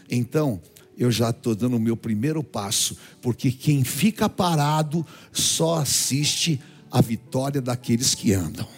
[0.09, 0.63] Então,
[1.01, 6.61] eu já estou dando o meu primeiro passo, porque quem fica parado só assiste
[6.91, 8.69] a vitória daqueles que andam.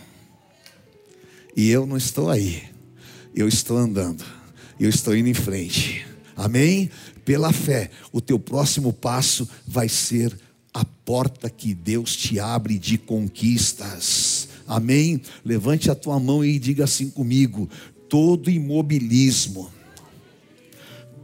[1.56, 2.62] E eu não estou aí,
[3.35, 4.24] eu estou andando,
[4.78, 6.06] eu estou indo em frente.
[6.37, 6.88] Amém?
[7.24, 10.38] Pela fé, o teu próximo passo vai ser
[10.72, 14.48] a porta que Deus te abre de conquistas.
[14.64, 15.20] Amém?
[15.44, 17.68] Levante a tua mão e diga assim comigo:
[18.08, 19.72] todo imobilismo,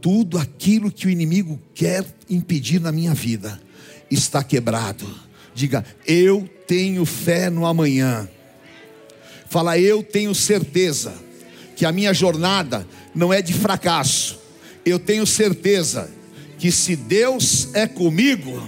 [0.01, 3.59] tudo aquilo que o inimigo quer impedir na minha vida,
[4.09, 5.05] está quebrado.
[5.53, 8.27] Diga, eu tenho fé no amanhã.
[9.49, 11.13] Fala, eu tenho certeza
[11.75, 14.39] que a minha jornada não é de fracasso.
[14.85, 16.09] Eu tenho certeza
[16.57, 18.67] que se Deus é comigo,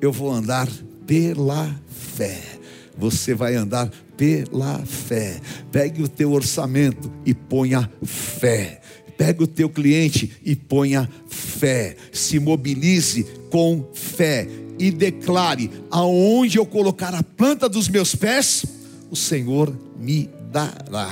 [0.00, 0.68] eu vou andar
[1.06, 2.58] pela fé
[2.98, 5.40] você vai andar pela fé.
[5.70, 8.80] Pegue o teu orçamento e ponha fé.
[9.18, 11.96] Pegue o teu cliente e ponha fé.
[12.12, 18.64] Se mobilize com fé e declare: aonde eu colocar a planta dos meus pés,
[19.10, 21.10] o Senhor me dará.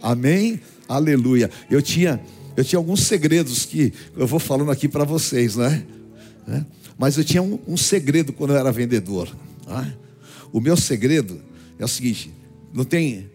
[0.00, 0.60] Amém?
[0.88, 1.50] Aleluia.
[1.68, 2.20] Eu tinha,
[2.56, 5.84] eu tinha alguns segredos que eu vou falando aqui para vocês, né?
[6.96, 9.28] Mas eu tinha um, um, segredo quando eu era vendedor.
[9.66, 9.94] Né?
[10.52, 11.40] O meu segredo
[11.76, 12.32] é o seguinte:
[12.72, 13.28] não tem,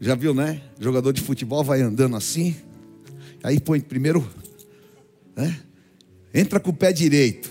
[0.00, 0.60] já viu, né?
[0.80, 2.54] Jogador de futebol vai andando assim,
[3.44, 4.28] aí põe primeiro,
[5.36, 5.60] né?
[6.32, 7.50] Entra com o pé direito.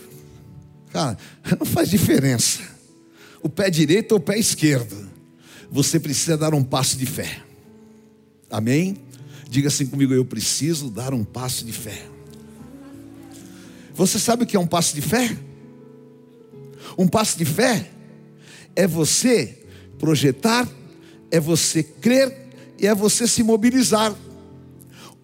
[0.91, 1.17] Cara,
[1.57, 2.61] não faz diferença.
[3.41, 5.09] O pé direito ou o pé esquerdo.
[5.71, 7.41] Você precisa dar um passo de fé.
[8.49, 8.97] Amém?
[9.49, 12.05] Diga assim comigo: eu preciso dar um passo de fé.
[13.93, 15.37] Você sabe o que é um passo de fé?
[16.97, 17.89] Um passo de fé
[18.75, 19.59] é você
[19.99, 20.67] projetar,
[21.29, 22.35] é você crer
[22.79, 24.15] e é você se mobilizar.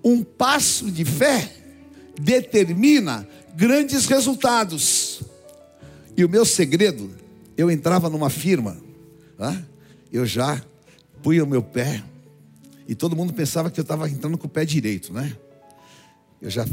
[0.04, 1.52] Um passo de fé
[2.20, 5.22] determina grandes resultados.
[6.16, 7.12] E o meu segredo,
[7.58, 8.78] eu entrava numa firma,
[10.12, 10.62] eu já
[11.22, 12.04] punha o meu pé,
[12.88, 15.38] e todo mundo pensava que eu estava entrando com o pé direito, né?
[16.42, 16.66] Eu já,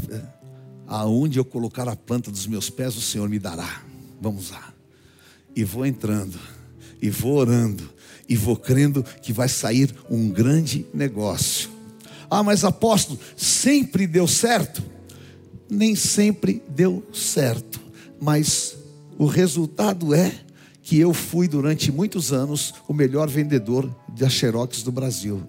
[0.87, 3.83] aonde eu colocar a planta dos meus pés, o Senhor me dará.
[4.19, 4.73] Vamos lá.
[5.55, 6.39] E vou entrando
[7.01, 7.89] e vou orando
[8.27, 11.76] e vou crendo que vai sair um grande negócio.
[12.29, 14.83] Ah, mas apóstolo, sempre deu certo?
[15.69, 17.79] Nem sempre deu certo,
[18.19, 18.77] mas
[19.17, 20.33] o resultado é
[20.81, 25.43] que eu fui durante muitos anos o melhor vendedor de Xerox do Brasil.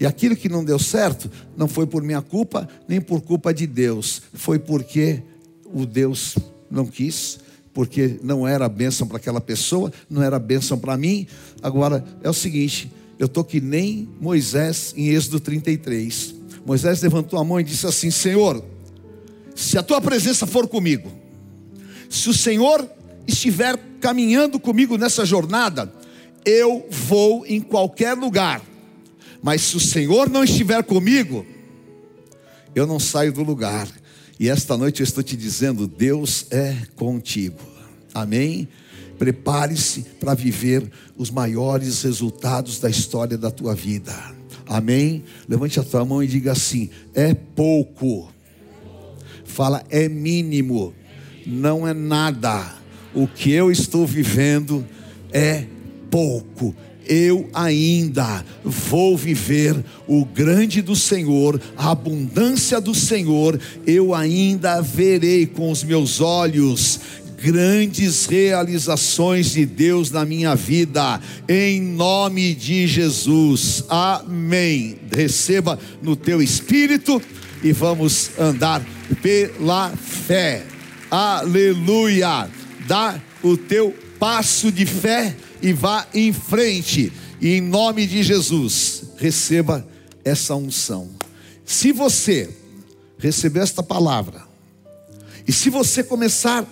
[0.00, 3.66] E aquilo que não deu certo não foi por minha culpa, nem por culpa de
[3.66, 5.22] Deus, foi porque
[5.66, 6.38] o Deus
[6.70, 7.38] não quis,
[7.74, 11.26] porque não era bênção para aquela pessoa, não era bênção para mim.
[11.62, 12.90] Agora é o seguinte:
[13.20, 16.34] eu estou que nem Moisés em Êxodo 33.
[16.64, 18.64] Moisés levantou a mão e disse assim: Senhor,
[19.54, 21.12] se a tua presença for comigo,
[22.08, 22.90] se o Senhor
[23.26, 25.92] estiver caminhando comigo nessa jornada,
[26.46, 28.62] eu vou em qualquer lugar.
[29.42, 31.44] Mas se o Senhor não estiver comigo,
[32.74, 33.86] eu não saio do lugar.
[34.38, 37.60] E esta noite eu estou te dizendo: Deus é contigo.
[38.14, 38.66] Amém?
[39.20, 44.14] Prepare-se para viver os maiores resultados da história da tua vida.
[44.66, 45.24] Amém?
[45.46, 48.32] Levante a tua mão e diga assim: é pouco.
[49.44, 50.94] Fala, é mínimo.
[51.46, 52.76] Não é nada.
[53.14, 54.86] O que eu estou vivendo
[55.30, 55.66] é
[56.10, 56.74] pouco
[57.06, 65.44] eu ainda vou viver o grande do Senhor, a abundância do Senhor, eu ainda verei
[65.44, 67.00] com os meus olhos
[67.42, 74.98] grandes realizações de Deus na minha vida, em nome de Jesus, amém.
[75.10, 77.20] Receba no teu espírito
[77.62, 78.84] e vamos andar
[79.22, 80.64] pela fé,
[81.10, 82.48] aleluia.
[82.86, 87.10] Dá o teu passo de fé e vá em frente.
[87.40, 89.86] E em nome de Jesus, receba
[90.22, 91.08] essa unção.
[91.64, 92.50] Se você
[93.18, 94.42] receber esta palavra,
[95.48, 96.66] e se você começar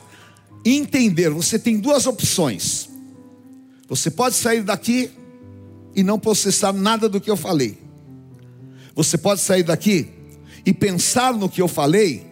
[0.65, 2.89] entender, você tem duas opções.
[3.89, 5.11] Você pode sair daqui
[5.95, 7.79] e não processar nada do que eu falei.
[8.95, 10.09] Você pode sair daqui
[10.67, 12.27] e pensar no que eu falei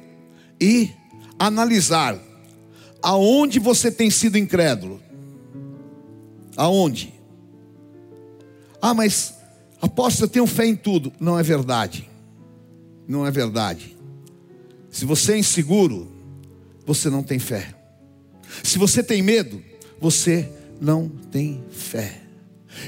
[0.61, 0.91] e
[1.39, 2.19] analisar
[3.03, 5.01] aonde você tem sido incrédulo.
[6.57, 7.15] Aonde?
[8.83, 9.35] Ah, mas
[9.81, 11.13] apóstolo, eu tenho fé em tudo.
[11.21, 12.11] Não é verdade.
[13.07, 13.97] Não é verdade.
[14.91, 16.11] Se você é inseguro,
[16.85, 17.76] você não tem fé.
[18.63, 19.63] Se você tem medo,
[20.01, 20.49] você
[20.81, 22.21] não tem fé.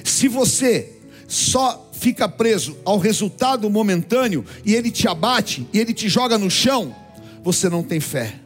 [0.04, 0.92] Se você
[1.26, 6.50] só fica preso ao resultado momentâneo e ele te abate e ele te joga no
[6.50, 6.94] chão,
[7.42, 8.38] você não tem fé.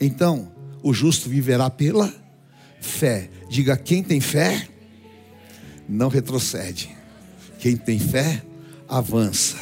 [0.00, 2.12] Então, o justo viverá pela
[2.80, 3.28] fé.
[3.48, 4.68] Diga: quem tem fé,
[5.88, 6.96] não retrocede.
[7.58, 8.42] Quem tem fé,
[8.88, 9.56] avança.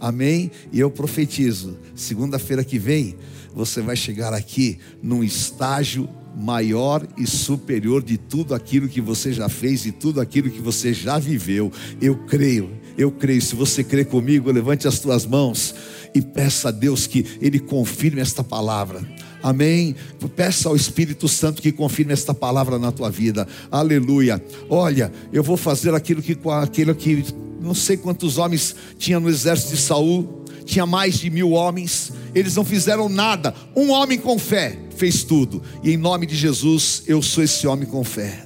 [0.00, 0.50] Amém?
[0.72, 3.16] E eu profetizo: segunda-feira que vem,
[3.54, 6.08] você vai chegar aqui num estágio
[6.38, 10.94] maior e superior de tudo aquilo que você já fez e tudo aquilo que você
[10.94, 11.72] já viveu.
[12.00, 13.42] Eu creio, eu creio.
[13.42, 15.74] Se você crê comigo, levante as tuas mãos
[16.14, 19.00] e peça a Deus que Ele confirme esta palavra.
[19.42, 19.94] Amém.
[20.34, 23.46] Peça ao Espírito Santo que confirme esta palavra na tua vida.
[23.70, 24.42] Aleluia.
[24.68, 27.24] Olha, eu vou fazer aquilo que aquilo que
[27.60, 30.44] não sei quantos homens tinha no exército de Saul.
[30.64, 32.12] Tinha mais de mil homens.
[32.34, 33.54] Eles não fizeram nada.
[33.74, 35.62] Um homem com fé fez tudo.
[35.82, 38.44] E em nome de Jesus, eu sou esse homem com fé.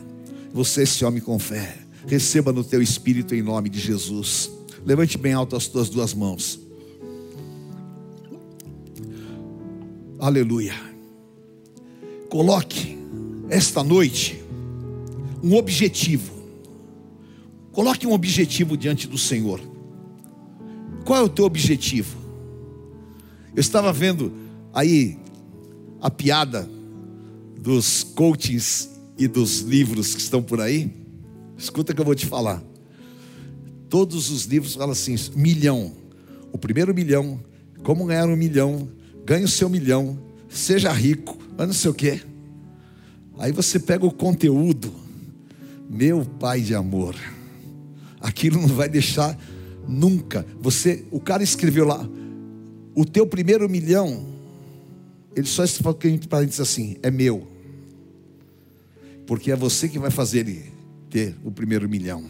[0.52, 1.78] Você é esse homem com fé.
[2.06, 4.50] Receba no teu espírito em nome de Jesus.
[4.84, 6.60] Levante bem alto as tuas duas mãos.
[10.18, 10.74] Aleluia.
[12.28, 12.98] Coloque
[13.48, 14.42] esta noite
[15.42, 16.31] um objetivo.
[17.72, 19.60] Coloque um objetivo diante do Senhor.
[21.04, 22.16] Qual é o teu objetivo?
[23.54, 24.32] Eu estava vendo
[24.72, 25.18] aí
[26.00, 26.68] a piada
[27.58, 30.92] dos coachings e dos livros que estão por aí.
[31.56, 32.62] Escuta que eu vou te falar.
[33.88, 35.92] Todos os livros falam assim: milhão.
[36.52, 37.40] O primeiro milhão,
[37.82, 38.88] como ganhar um milhão,
[39.24, 40.18] ganhe o seu milhão,
[40.48, 42.20] seja rico, mas não sei o quê.
[43.38, 44.92] Aí você pega o conteúdo,
[45.88, 47.16] meu pai de amor,
[48.22, 49.38] aquilo não vai deixar
[49.86, 50.46] nunca.
[50.60, 52.08] Você, o cara escreveu lá,
[52.94, 54.24] o teu primeiro milhão,
[55.34, 55.98] ele só falou
[56.28, 57.46] para dizer assim, é meu,
[59.26, 60.72] porque é você que vai fazer ele
[61.10, 62.24] ter o primeiro milhão.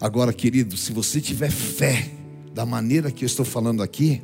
[0.00, 2.10] Agora, querido, se você tiver fé
[2.52, 4.20] da maneira que eu estou falando aqui,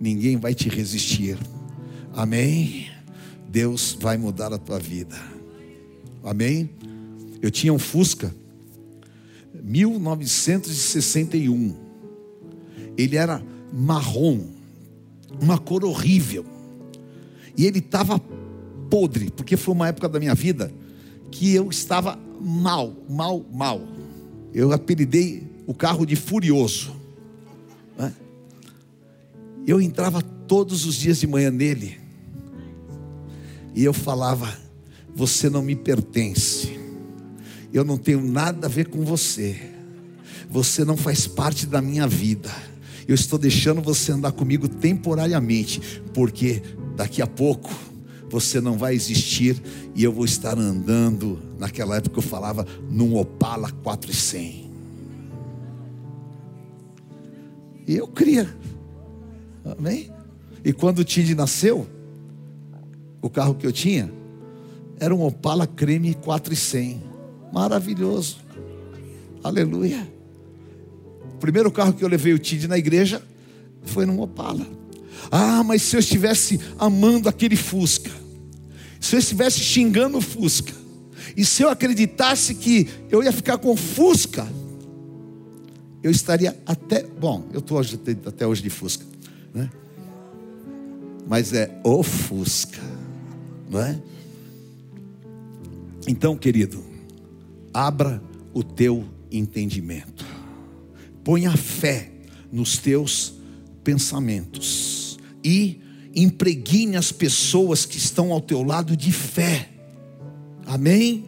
[0.00, 1.38] ninguém vai te resistir.
[2.12, 2.90] Amém?
[3.48, 5.16] Deus vai mudar a tua vida.
[6.24, 6.68] Amém?
[7.40, 8.34] Eu tinha um Fusca
[9.62, 11.76] 1961.
[12.96, 13.42] Ele era
[13.72, 14.46] marrom,
[15.40, 16.44] uma cor horrível.
[17.56, 18.20] E ele estava
[18.88, 20.72] podre, porque foi uma época da minha vida
[21.30, 23.80] que eu estava mal, mal, mal.
[24.52, 26.96] Eu apelidei o carro de furioso.
[27.96, 28.14] Né?
[29.66, 31.98] Eu entrava todos os dias de manhã nele.
[33.74, 34.56] E eu falava:
[35.14, 36.77] Você não me pertence.
[37.72, 39.60] Eu não tenho nada a ver com você.
[40.50, 42.50] Você não faz parte da minha vida.
[43.06, 45.80] Eu estou deixando você andar comigo temporariamente,
[46.12, 46.62] porque
[46.96, 47.70] daqui a pouco
[48.30, 49.60] você não vai existir
[49.94, 51.38] e eu vou estar andando.
[51.58, 54.68] Naquela época eu falava num Opala 400.
[57.86, 58.48] E eu cria
[59.76, 60.10] Amém?
[60.64, 61.86] E quando o Tid nasceu,
[63.20, 64.10] o carro que eu tinha
[64.98, 67.07] era um Opala Creme 400.
[67.52, 68.38] Maravilhoso.
[69.42, 70.06] Aleluia.
[71.34, 73.22] O primeiro carro que eu levei o Tid na igreja
[73.84, 74.66] foi num Opala.
[75.30, 78.10] Ah, mas se eu estivesse amando aquele Fusca,
[79.00, 80.72] Se eu estivesse xingando o Fusca,
[81.36, 84.46] e se eu acreditasse que eu ia ficar com Fusca,
[86.02, 87.04] eu estaria até.
[87.04, 87.80] Bom, eu estou
[88.26, 89.04] até hoje de Fusca,
[89.54, 89.70] né?
[91.28, 92.80] Mas é o Fusca,
[93.70, 94.00] não é?
[96.08, 96.82] Então, querido,
[97.72, 100.24] abra o teu entendimento,
[101.22, 102.10] ponha fé
[102.50, 103.34] nos teus
[103.84, 105.80] pensamentos e
[106.14, 109.68] impregne as pessoas que estão ao teu lado de fé.
[110.66, 111.24] Amém?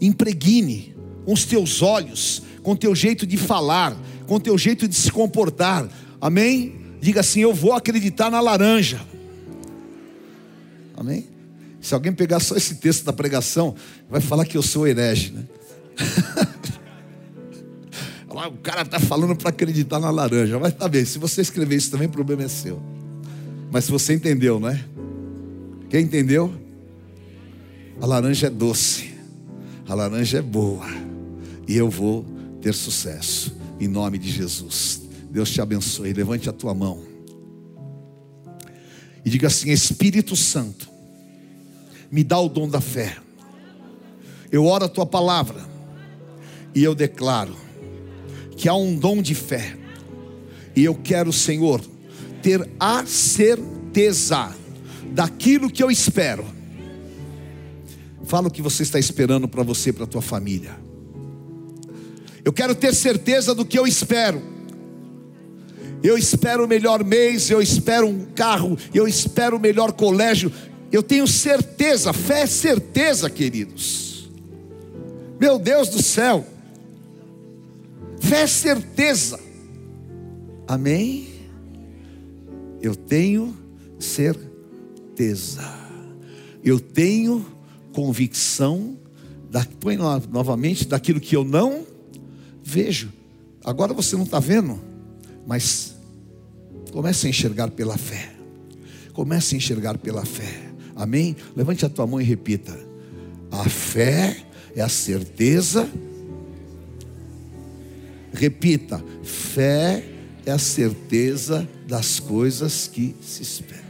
[0.00, 0.94] Impregne
[1.24, 3.96] com os teus olhos, com o teu jeito de falar,
[4.26, 5.88] com o teu jeito de se comportar.
[6.20, 6.74] Amém?
[7.00, 9.00] Diga assim: Eu vou acreditar na laranja.
[10.96, 11.31] Amém?
[11.82, 13.74] Se alguém pegar só esse texto da pregação,
[14.08, 15.44] vai falar que eu sou herege, né?
[18.30, 20.58] o cara está falando para acreditar na laranja.
[20.58, 22.80] Mas tá bem, se você escrever isso também, o problema é seu.
[23.70, 24.82] Mas se você entendeu, não é?
[25.90, 26.54] Quem entendeu?
[28.00, 29.10] A laranja é doce,
[29.86, 30.86] a laranja é boa,
[31.68, 32.24] e eu vou
[32.60, 35.02] ter sucesso, em nome de Jesus.
[35.30, 36.12] Deus te abençoe.
[36.12, 37.12] Levante a tua mão
[39.24, 40.88] e diga assim: Espírito Santo,
[42.12, 43.16] me dá o dom da fé.
[44.50, 45.66] Eu oro a tua palavra
[46.74, 47.56] e eu declaro
[48.54, 49.76] que há um dom de fé,
[50.76, 51.80] e eu quero, Senhor,
[52.42, 54.54] ter a certeza
[55.10, 56.44] daquilo que eu espero.
[58.24, 60.78] Fala o que você está esperando para você e para a tua família.
[62.44, 64.40] Eu quero ter certeza do que eu espero.
[66.02, 70.52] Eu espero o melhor mês, eu espero um carro, eu espero o melhor colégio.
[70.92, 74.30] Eu tenho certeza, fé é certeza, queridos.
[75.40, 76.46] Meu Deus do céu.
[78.20, 79.40] Fé é certeza.
[80.68, 81.28] Amém?
[82.82, 83.56] Eu tenho
[83.98, 85.62] certeza.
[86.62, 87.44] Eu tenho
[87.94, 88.96] convicção
[89.50, 91.86] da, põe novamente daquilo que eu não
[92.62, 93.10] vejo.
[93.64, 94.78] Agora você não está vendo,
[95.46, 95.96] mas
[96.92, 98.34] comece a enxergar pela fé.
[99.14, 100.71] Comece a enxergar pela fé.
[100.94, 101.36] Amém?
[101.56, 102.78] Levante a tua mão e repita:
[103.50, 104.36] A fé
[104.74, 105.88] é a certeza
[108.32, 110.04] Repita: fé
[110.46, 113.82] é a certeza das coisas que se esperam.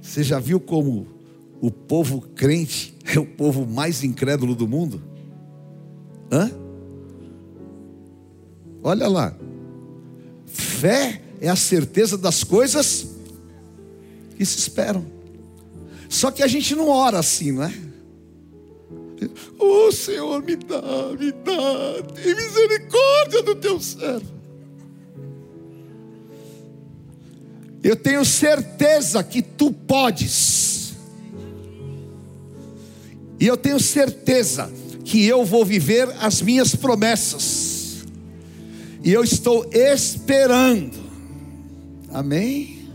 [0.00, 1.06] Você já viu como
[1.60, 5.02] o povo crente é o povo mais incrédulo do mundo?
[6.30, 6.50] Hã?
[8.82, 9.36] Olha lá.
[10.46, 13.08] Fé é a certeza das coisas
[14.36, 15.04] que se esperam.
[16.10, 17.72] Só que a gente não ora assim, não é?
[19.56, 20.82] Oh Senhor, me dá,
[21.16, 24.40] me dá, tem misericórdia do teu servo.
[27.80, 30.94] Eu tenho certeza que tu podes.
[33.38, 34.70] E eu tenho certeza
[35.04, 38.04] que eu vou viver as minhas promessas.
[39.04, 40.98] E eu estou esperando.
[42.12, 42.88] Amém?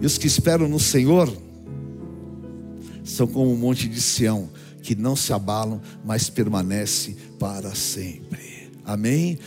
[0.00, 1.49] E os que esperam no Senhor
[3.10, 4.50] são como um monte de Sião
[4.82, 8.70] que não se abalam, mas permanece para sempre.
[8.84, 9.38] Amém?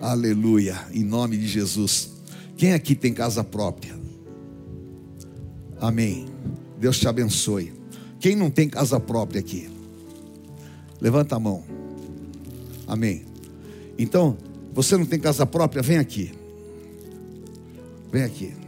[0.00, 0.78] Aleluia.
[0.92, 2.10] Em nome de Jesus.
[2.56, 3.98] Quem aqui tem casa própria?
[5.80, 6.26] Amém.
[6.78, 7.72] Deus te abençoe.
[8.20, 9.68] Quem não tem casa própria aqui?
[11.00, 11.64] Levanta a mão.
[12.86, 13.24] Amém.
[13.98, 14.36] Então,
[14.72, 15.82] você não tem casa própria?
[15.82, 16.32] Vem aqui.
[18.12, 18.61] Vem aqui.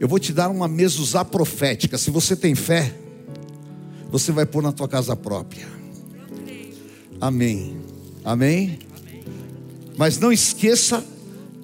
[0.00, 1.98] Eu vou te dar uma mesuzá profética.
[1.98, 2.94] Se você tem fé,
[4.10, 5.68] você vai pôr na tua casa própria.
[7.20, 7.76] Amém.
[8.24, 8.78] Amém.
[9.98, 11.04] Mas não esqueça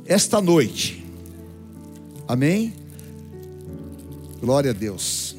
[0.04, 1.02] esta noite.
[2.28, 2.74] Amém.
[4.38, 5.34] Glória a Deus.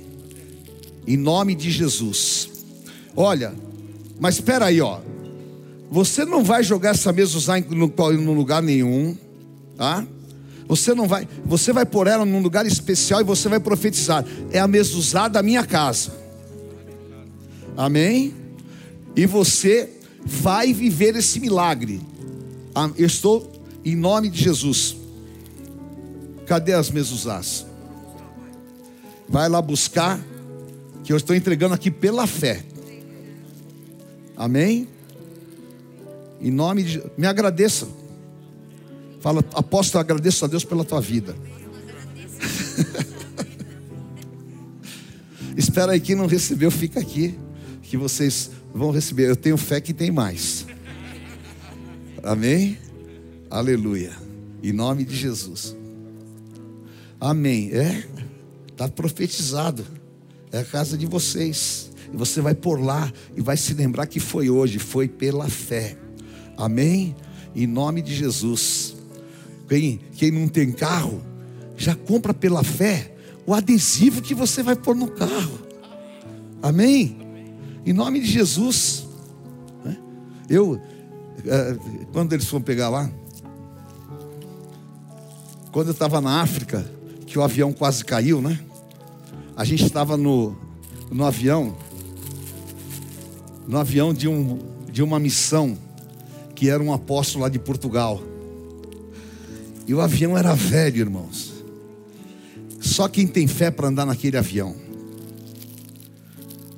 [1.05, 2.49] Em nome de Jesus.
[3.15, 3.53] Olha,
[4.19, 5.01] mas espera aí, ó.
[5.91, 9.15] Você não vai jogar essa mesa usar em lugar nenhum,
[9.75, 10.05] tá?
[10.67, 14.25] Você não vai, você vai pôr ela num lugar especial e você vai profetizar.
[14.51, 16.11] É a usada da minha casa.
[17.75, 18.35] Amém?
[19.15, 19.89] E você
[20.25, 22.01] vai viver esse milagre.
[22.97, 23.51] Eu estou
[23.85, 24.97] em nome de Jesus.
[26.45, 27.65] Cadê as mesuzás?
[29.29, 30.19] Vai lá buscar,
[31.03, 32.63] que eu estou entregando aqui pela fé.
[34.35, 34.87] Amém?
[36.41, 37.87] Em nome de me agradeça.
[39.27, 41.35] Fala, apóstolo, agradeço a Deus pela tua vida.
[45.57, 47.37] Espera aí, quem não recebeu, fica aqui
[47.83, 49.27] que vocês vão receber.
[49.27, 50.65] Eu tenho fé que tem mais.
[52.23, 52.77] Amém?
[53.49, 54.13] Aleluia.
[54.63, 55.75] Em nome de Jesus.
[57.19, 57.71] Amém.
[57.73, 58.05] É,
[58.71, 59.85] está profetizado.
[60.53, 61.91] É a casa de vocês.
[62.13, 65.97] E você vai por lá e vai se lembrar que foi hoje, foi pela fé.
[66.55, 67.13] Amém?
[67.53, 68.95] Em nome de Jesus.
[69.67, 71.21] Quem, quem não tem carro,
[71.75, 73.13] já compra pela fé
[73.45, 75.59] o adesivo que você vai pôr no carro.
[76.61, 77.17] Amém?
[77.85, 79.07] Em nome de Jesus.
[79.83, 79.97] Né?
[80.49, 80.81] Eu,
[81.45, 81.77] eh,
[82.11, 83.09] quando eles foram pegar lá,
[85.71, 86.89] quando eu estava na África,
[87.25, 88.59] que o avião quase caiu, né?
[89.55, 90.57] A gente estava no,
[91.11, 91.75] no avião,
[93.67, 94.59] no avião de, um,
[94.91, 95.77] de uma missão,
[96.55, 98.21] que era um apóstolo lá de Portugal.
[99.87, 101.53] E o avião era velho, irmãos.
[102.81, 104.75] Só quem tem fé para andar naquele avião.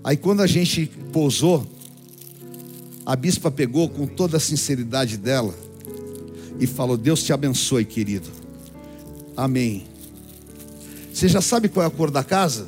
[0.04, 1.66] Aí quando a gente pousou,
[3.06, 5.54] a bispa pegou com toda a sinceridade dela
[6.60, 8.30] e falou: Deus te abençoe, querido.
[9.36, 9.86] Amém.
[11.12, 12.68] Você já sabe qual é a cor da casa?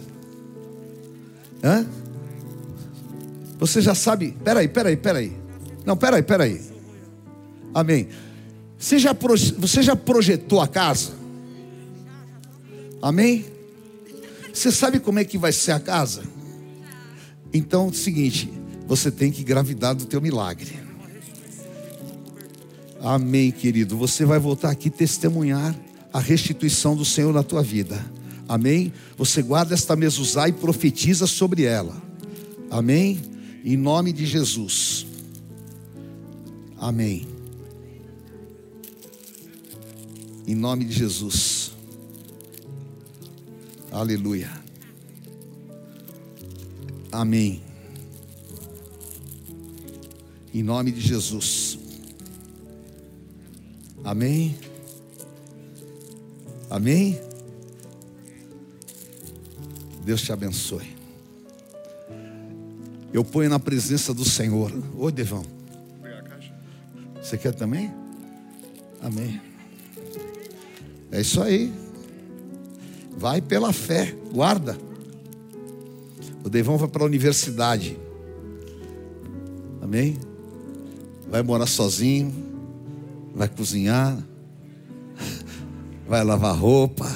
[1.64, 1.86] Hã?
[3.60, 4.36] Você já sabe?
[4.44, 5.38] Peraí, peraí, peraí.
[5.86, 6.62] Não, peraí, peraí.
[7.74, 8.10] Amém.
[8.82, 9.16] Você já,
[9.60, 11.12] você já projetou a casa?
[13.00, 13.46] Amém?
[14.52, 16.24] Você sabe como é que vai ser a casa?
[17.54, 18.52] Então, é o seguinte,
[18.88, 20.80] você tem que engravidar do teu milagre.
[23.00, 23.96] Amém, querido.
[23.98, 25.76] Você vai voltar aqui testemunhar
[26.12, 28.04] a restituição do Senhor na tua vida.
[28.50, 28.92] Amém?
[29.16, 32.02] Você guarda esta mezuzá e profetiza sobre ela.
[32.72, 33.22] Amém?
[33.64, 35.06] Em nome de Jesus.
[36.80, 37.41] Amém.
[40.52, 41.72] Em nome de Jesus.
[43.90, 44.52] Aleluia.
[47.10, 47.64] Amém.
[50.54, 51.80] Em nome de Jesus.
[54.04, 54.58] Amém.
[56.70, 57.18] Amém?
[60.04, 60.98] Deus te abençoe.
[63.14, 64.70] Eu ponho na presença do Senhor.
[64.98, 65.46] Oi, Devão.
[67.22, 67.90] Você quer também?
[69.02, 69.51] Amém.
[71.12, 71.72] É isso aí.
[73.18, 74.16] Vai pela fé.
[74.34, 74.78] Guarda.
[76.44, 77.98] O Devão vai para a universidade.
[79.82, 80.18] Amém?
[81.30, 82.34] Vai morar sozinho.
[83.36, 84.18] Vai cozinhar
[86.12, 87.10] vai lavar roupa,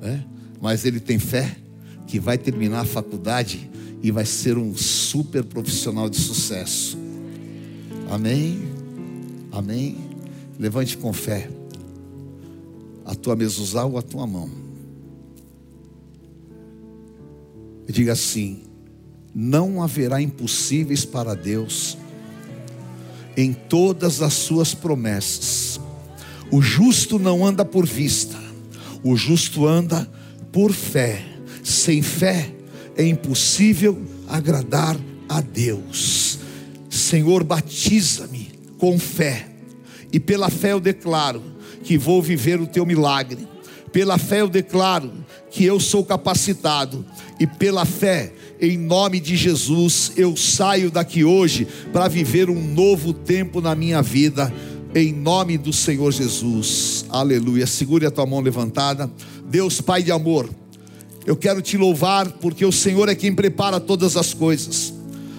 [0.00, 0.24] né?
[0.60, 1.56] mas ele tem fé
[2.06, 3.68] que vai terminar a faculdade
[4.00, 6.96] e vai ser um super profissional de sucesso.
[8.12, 8.62] Amém?
[9.50, 9.98] Amém?
[10.56, 11.50] Levante com fé
[13.08, 14.50] a tua mezuzá ou a tua mão.
[17.88, 18.64] E diga assim:
[19.34, 21.96] não haverá impossíveis para Deus
[23.34, 25.80] em todas as suas promessas.
[26.50, 28.36] O justo não anda por vista,
[29.02, 30.06] o justo anda
[30.52, 31.24] por fé.
[31.64, 32.52] Sem fé
[32.94, 34.96] é impossível agradar
[35.28, 36.38] a Deus.
[36.90, 39.48] Senhor, batiza-me com fé,
[40.12, 41.57] e pela fé eu declaro
[41.88, 43.48] que vou viver o teu milagre.
[43.90, 45.10] Pela fé eu declaro
[45.50, 47.02] que eu sou capacitado,
[47.40, 48.30] e pela fé,
[48.60, 54.02] em nome de Jesus, eu saio daqui hoje para viver um novo tempo na minha
[54.02, 54.52] vida
[54.94, 57.06] em nome do Senhor Jesus.
[57.08, 57.66] Aleluia.
[57.66, 59.10] Segure a tua mão levantada.
[59.46, 60.46] Deus, Pai de amor,
[61.24, 64.92] eu quero te louvar porque o Senhor é quem prepara todas as coisas.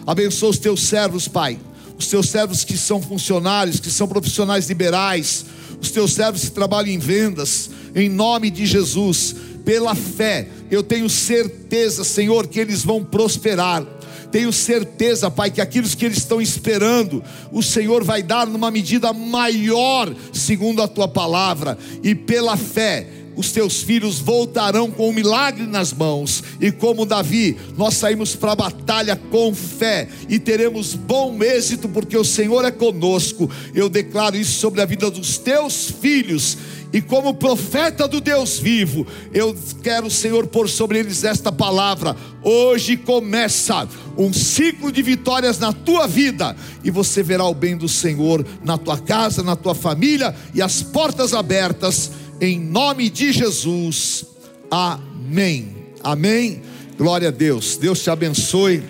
[0.08, 1.60] Abençoa os teus servos, Pai.
[1.96, 5.46] Os teus servos que são funcionários, que são profissionais liberais,
[5.82, 11.10] os teus servos que trabalham em vendas, em nome de Jesus, pela fé, eu tenho
[11.10, 13.86] certeza, Senhor, que eles vão prosperar.
[14.32, 19.12] Tenho certeza, Pai, que aqueles que eles estão esperando, o Senhor vai dar numa medida
[19.12, 23.08] maior, segundo a tua palavra, e pela fé,
[23.40, 28.36] os teus filhos voltarão com o um milagre nas mãos, e como Davi, nós saímos
[28.36, 33.50] para a batalha com fé e teremos bom êxito, porque o Senhor é conosco.
[33.74, 36.58] Eu declaro isso sobre a vida dos teus filhos
[36.92, 42.16] e como profeta do Deus vivo, eu quero, Senhor, pôr sobre eles esta palavra.
[42.42, 43.88] Hoje começa
[44.18, 48.76] um ciclo de vitórias na tua vida, e você verá o bem do Senhor na
[48.76, 52.12] tua casa, na tua família, e as portas abertas,
[52.42, 54.26] em nome de Jesus.
[54.70, 55.76] Amém.
[56.04, 56.62] Amém.
[56.98, 57.78] Glória a Deus.
[57.78, 58.84] Deus te abençoe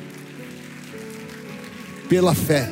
[2.08, 2.72] pela fé.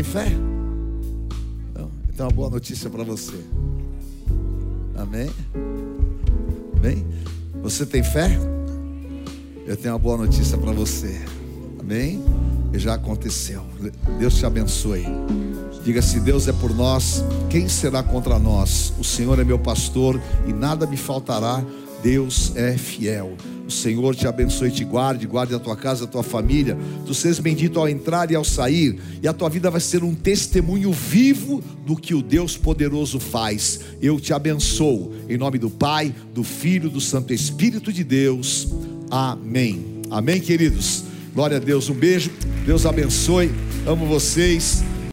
[0.00, 0.30] Tem fé?
[1.74, 1.90] Não?
[2.08, 3.36] Então, uma boa notícia para você.
[4.96, 5.30] Amém?
[6.76, 7.06] Amém?
[7.62, 8.30] Você tem fé?
[9.66, 11.20] Eu tenho uma boa notícia para você.
[11.78, 12.22] Amém?
[12.72, 13.62] E já aconteceu.
[14.18, 15.04] Deus te abençoe.
[15.84, 18.94] Diga se Deus é por nós, quem será contra nós?
[18.98, 21.62] O Senhor é meu pastor e nada me faltará.
[22.02, 23.36] Deus é fiel.
[23.70, 26.76] O Senhor te abençoe e te guarde, guarde a tua casa, a tua família.
[27.06, 30.12] Tu sejas bendito ao entrar e ao sair, e a tua vida vai ser um
[30.12, 33.78] testemunho vivo do que o Deus poderoso faz.
[34.02, 38.66] Eu te abençoo em nome do Pai, do Filho, do Santo Espírito de Deus.
[39.08, 40.02] Amém.
[40.10, 41.04] Amém, queridos.
[41.32, 41.88] Glória a Deus.
[41.88, 42.32] Um beijo.
[42.66, 43.52] Deus abençoe.
[43.86, 44.82] Amo vocês.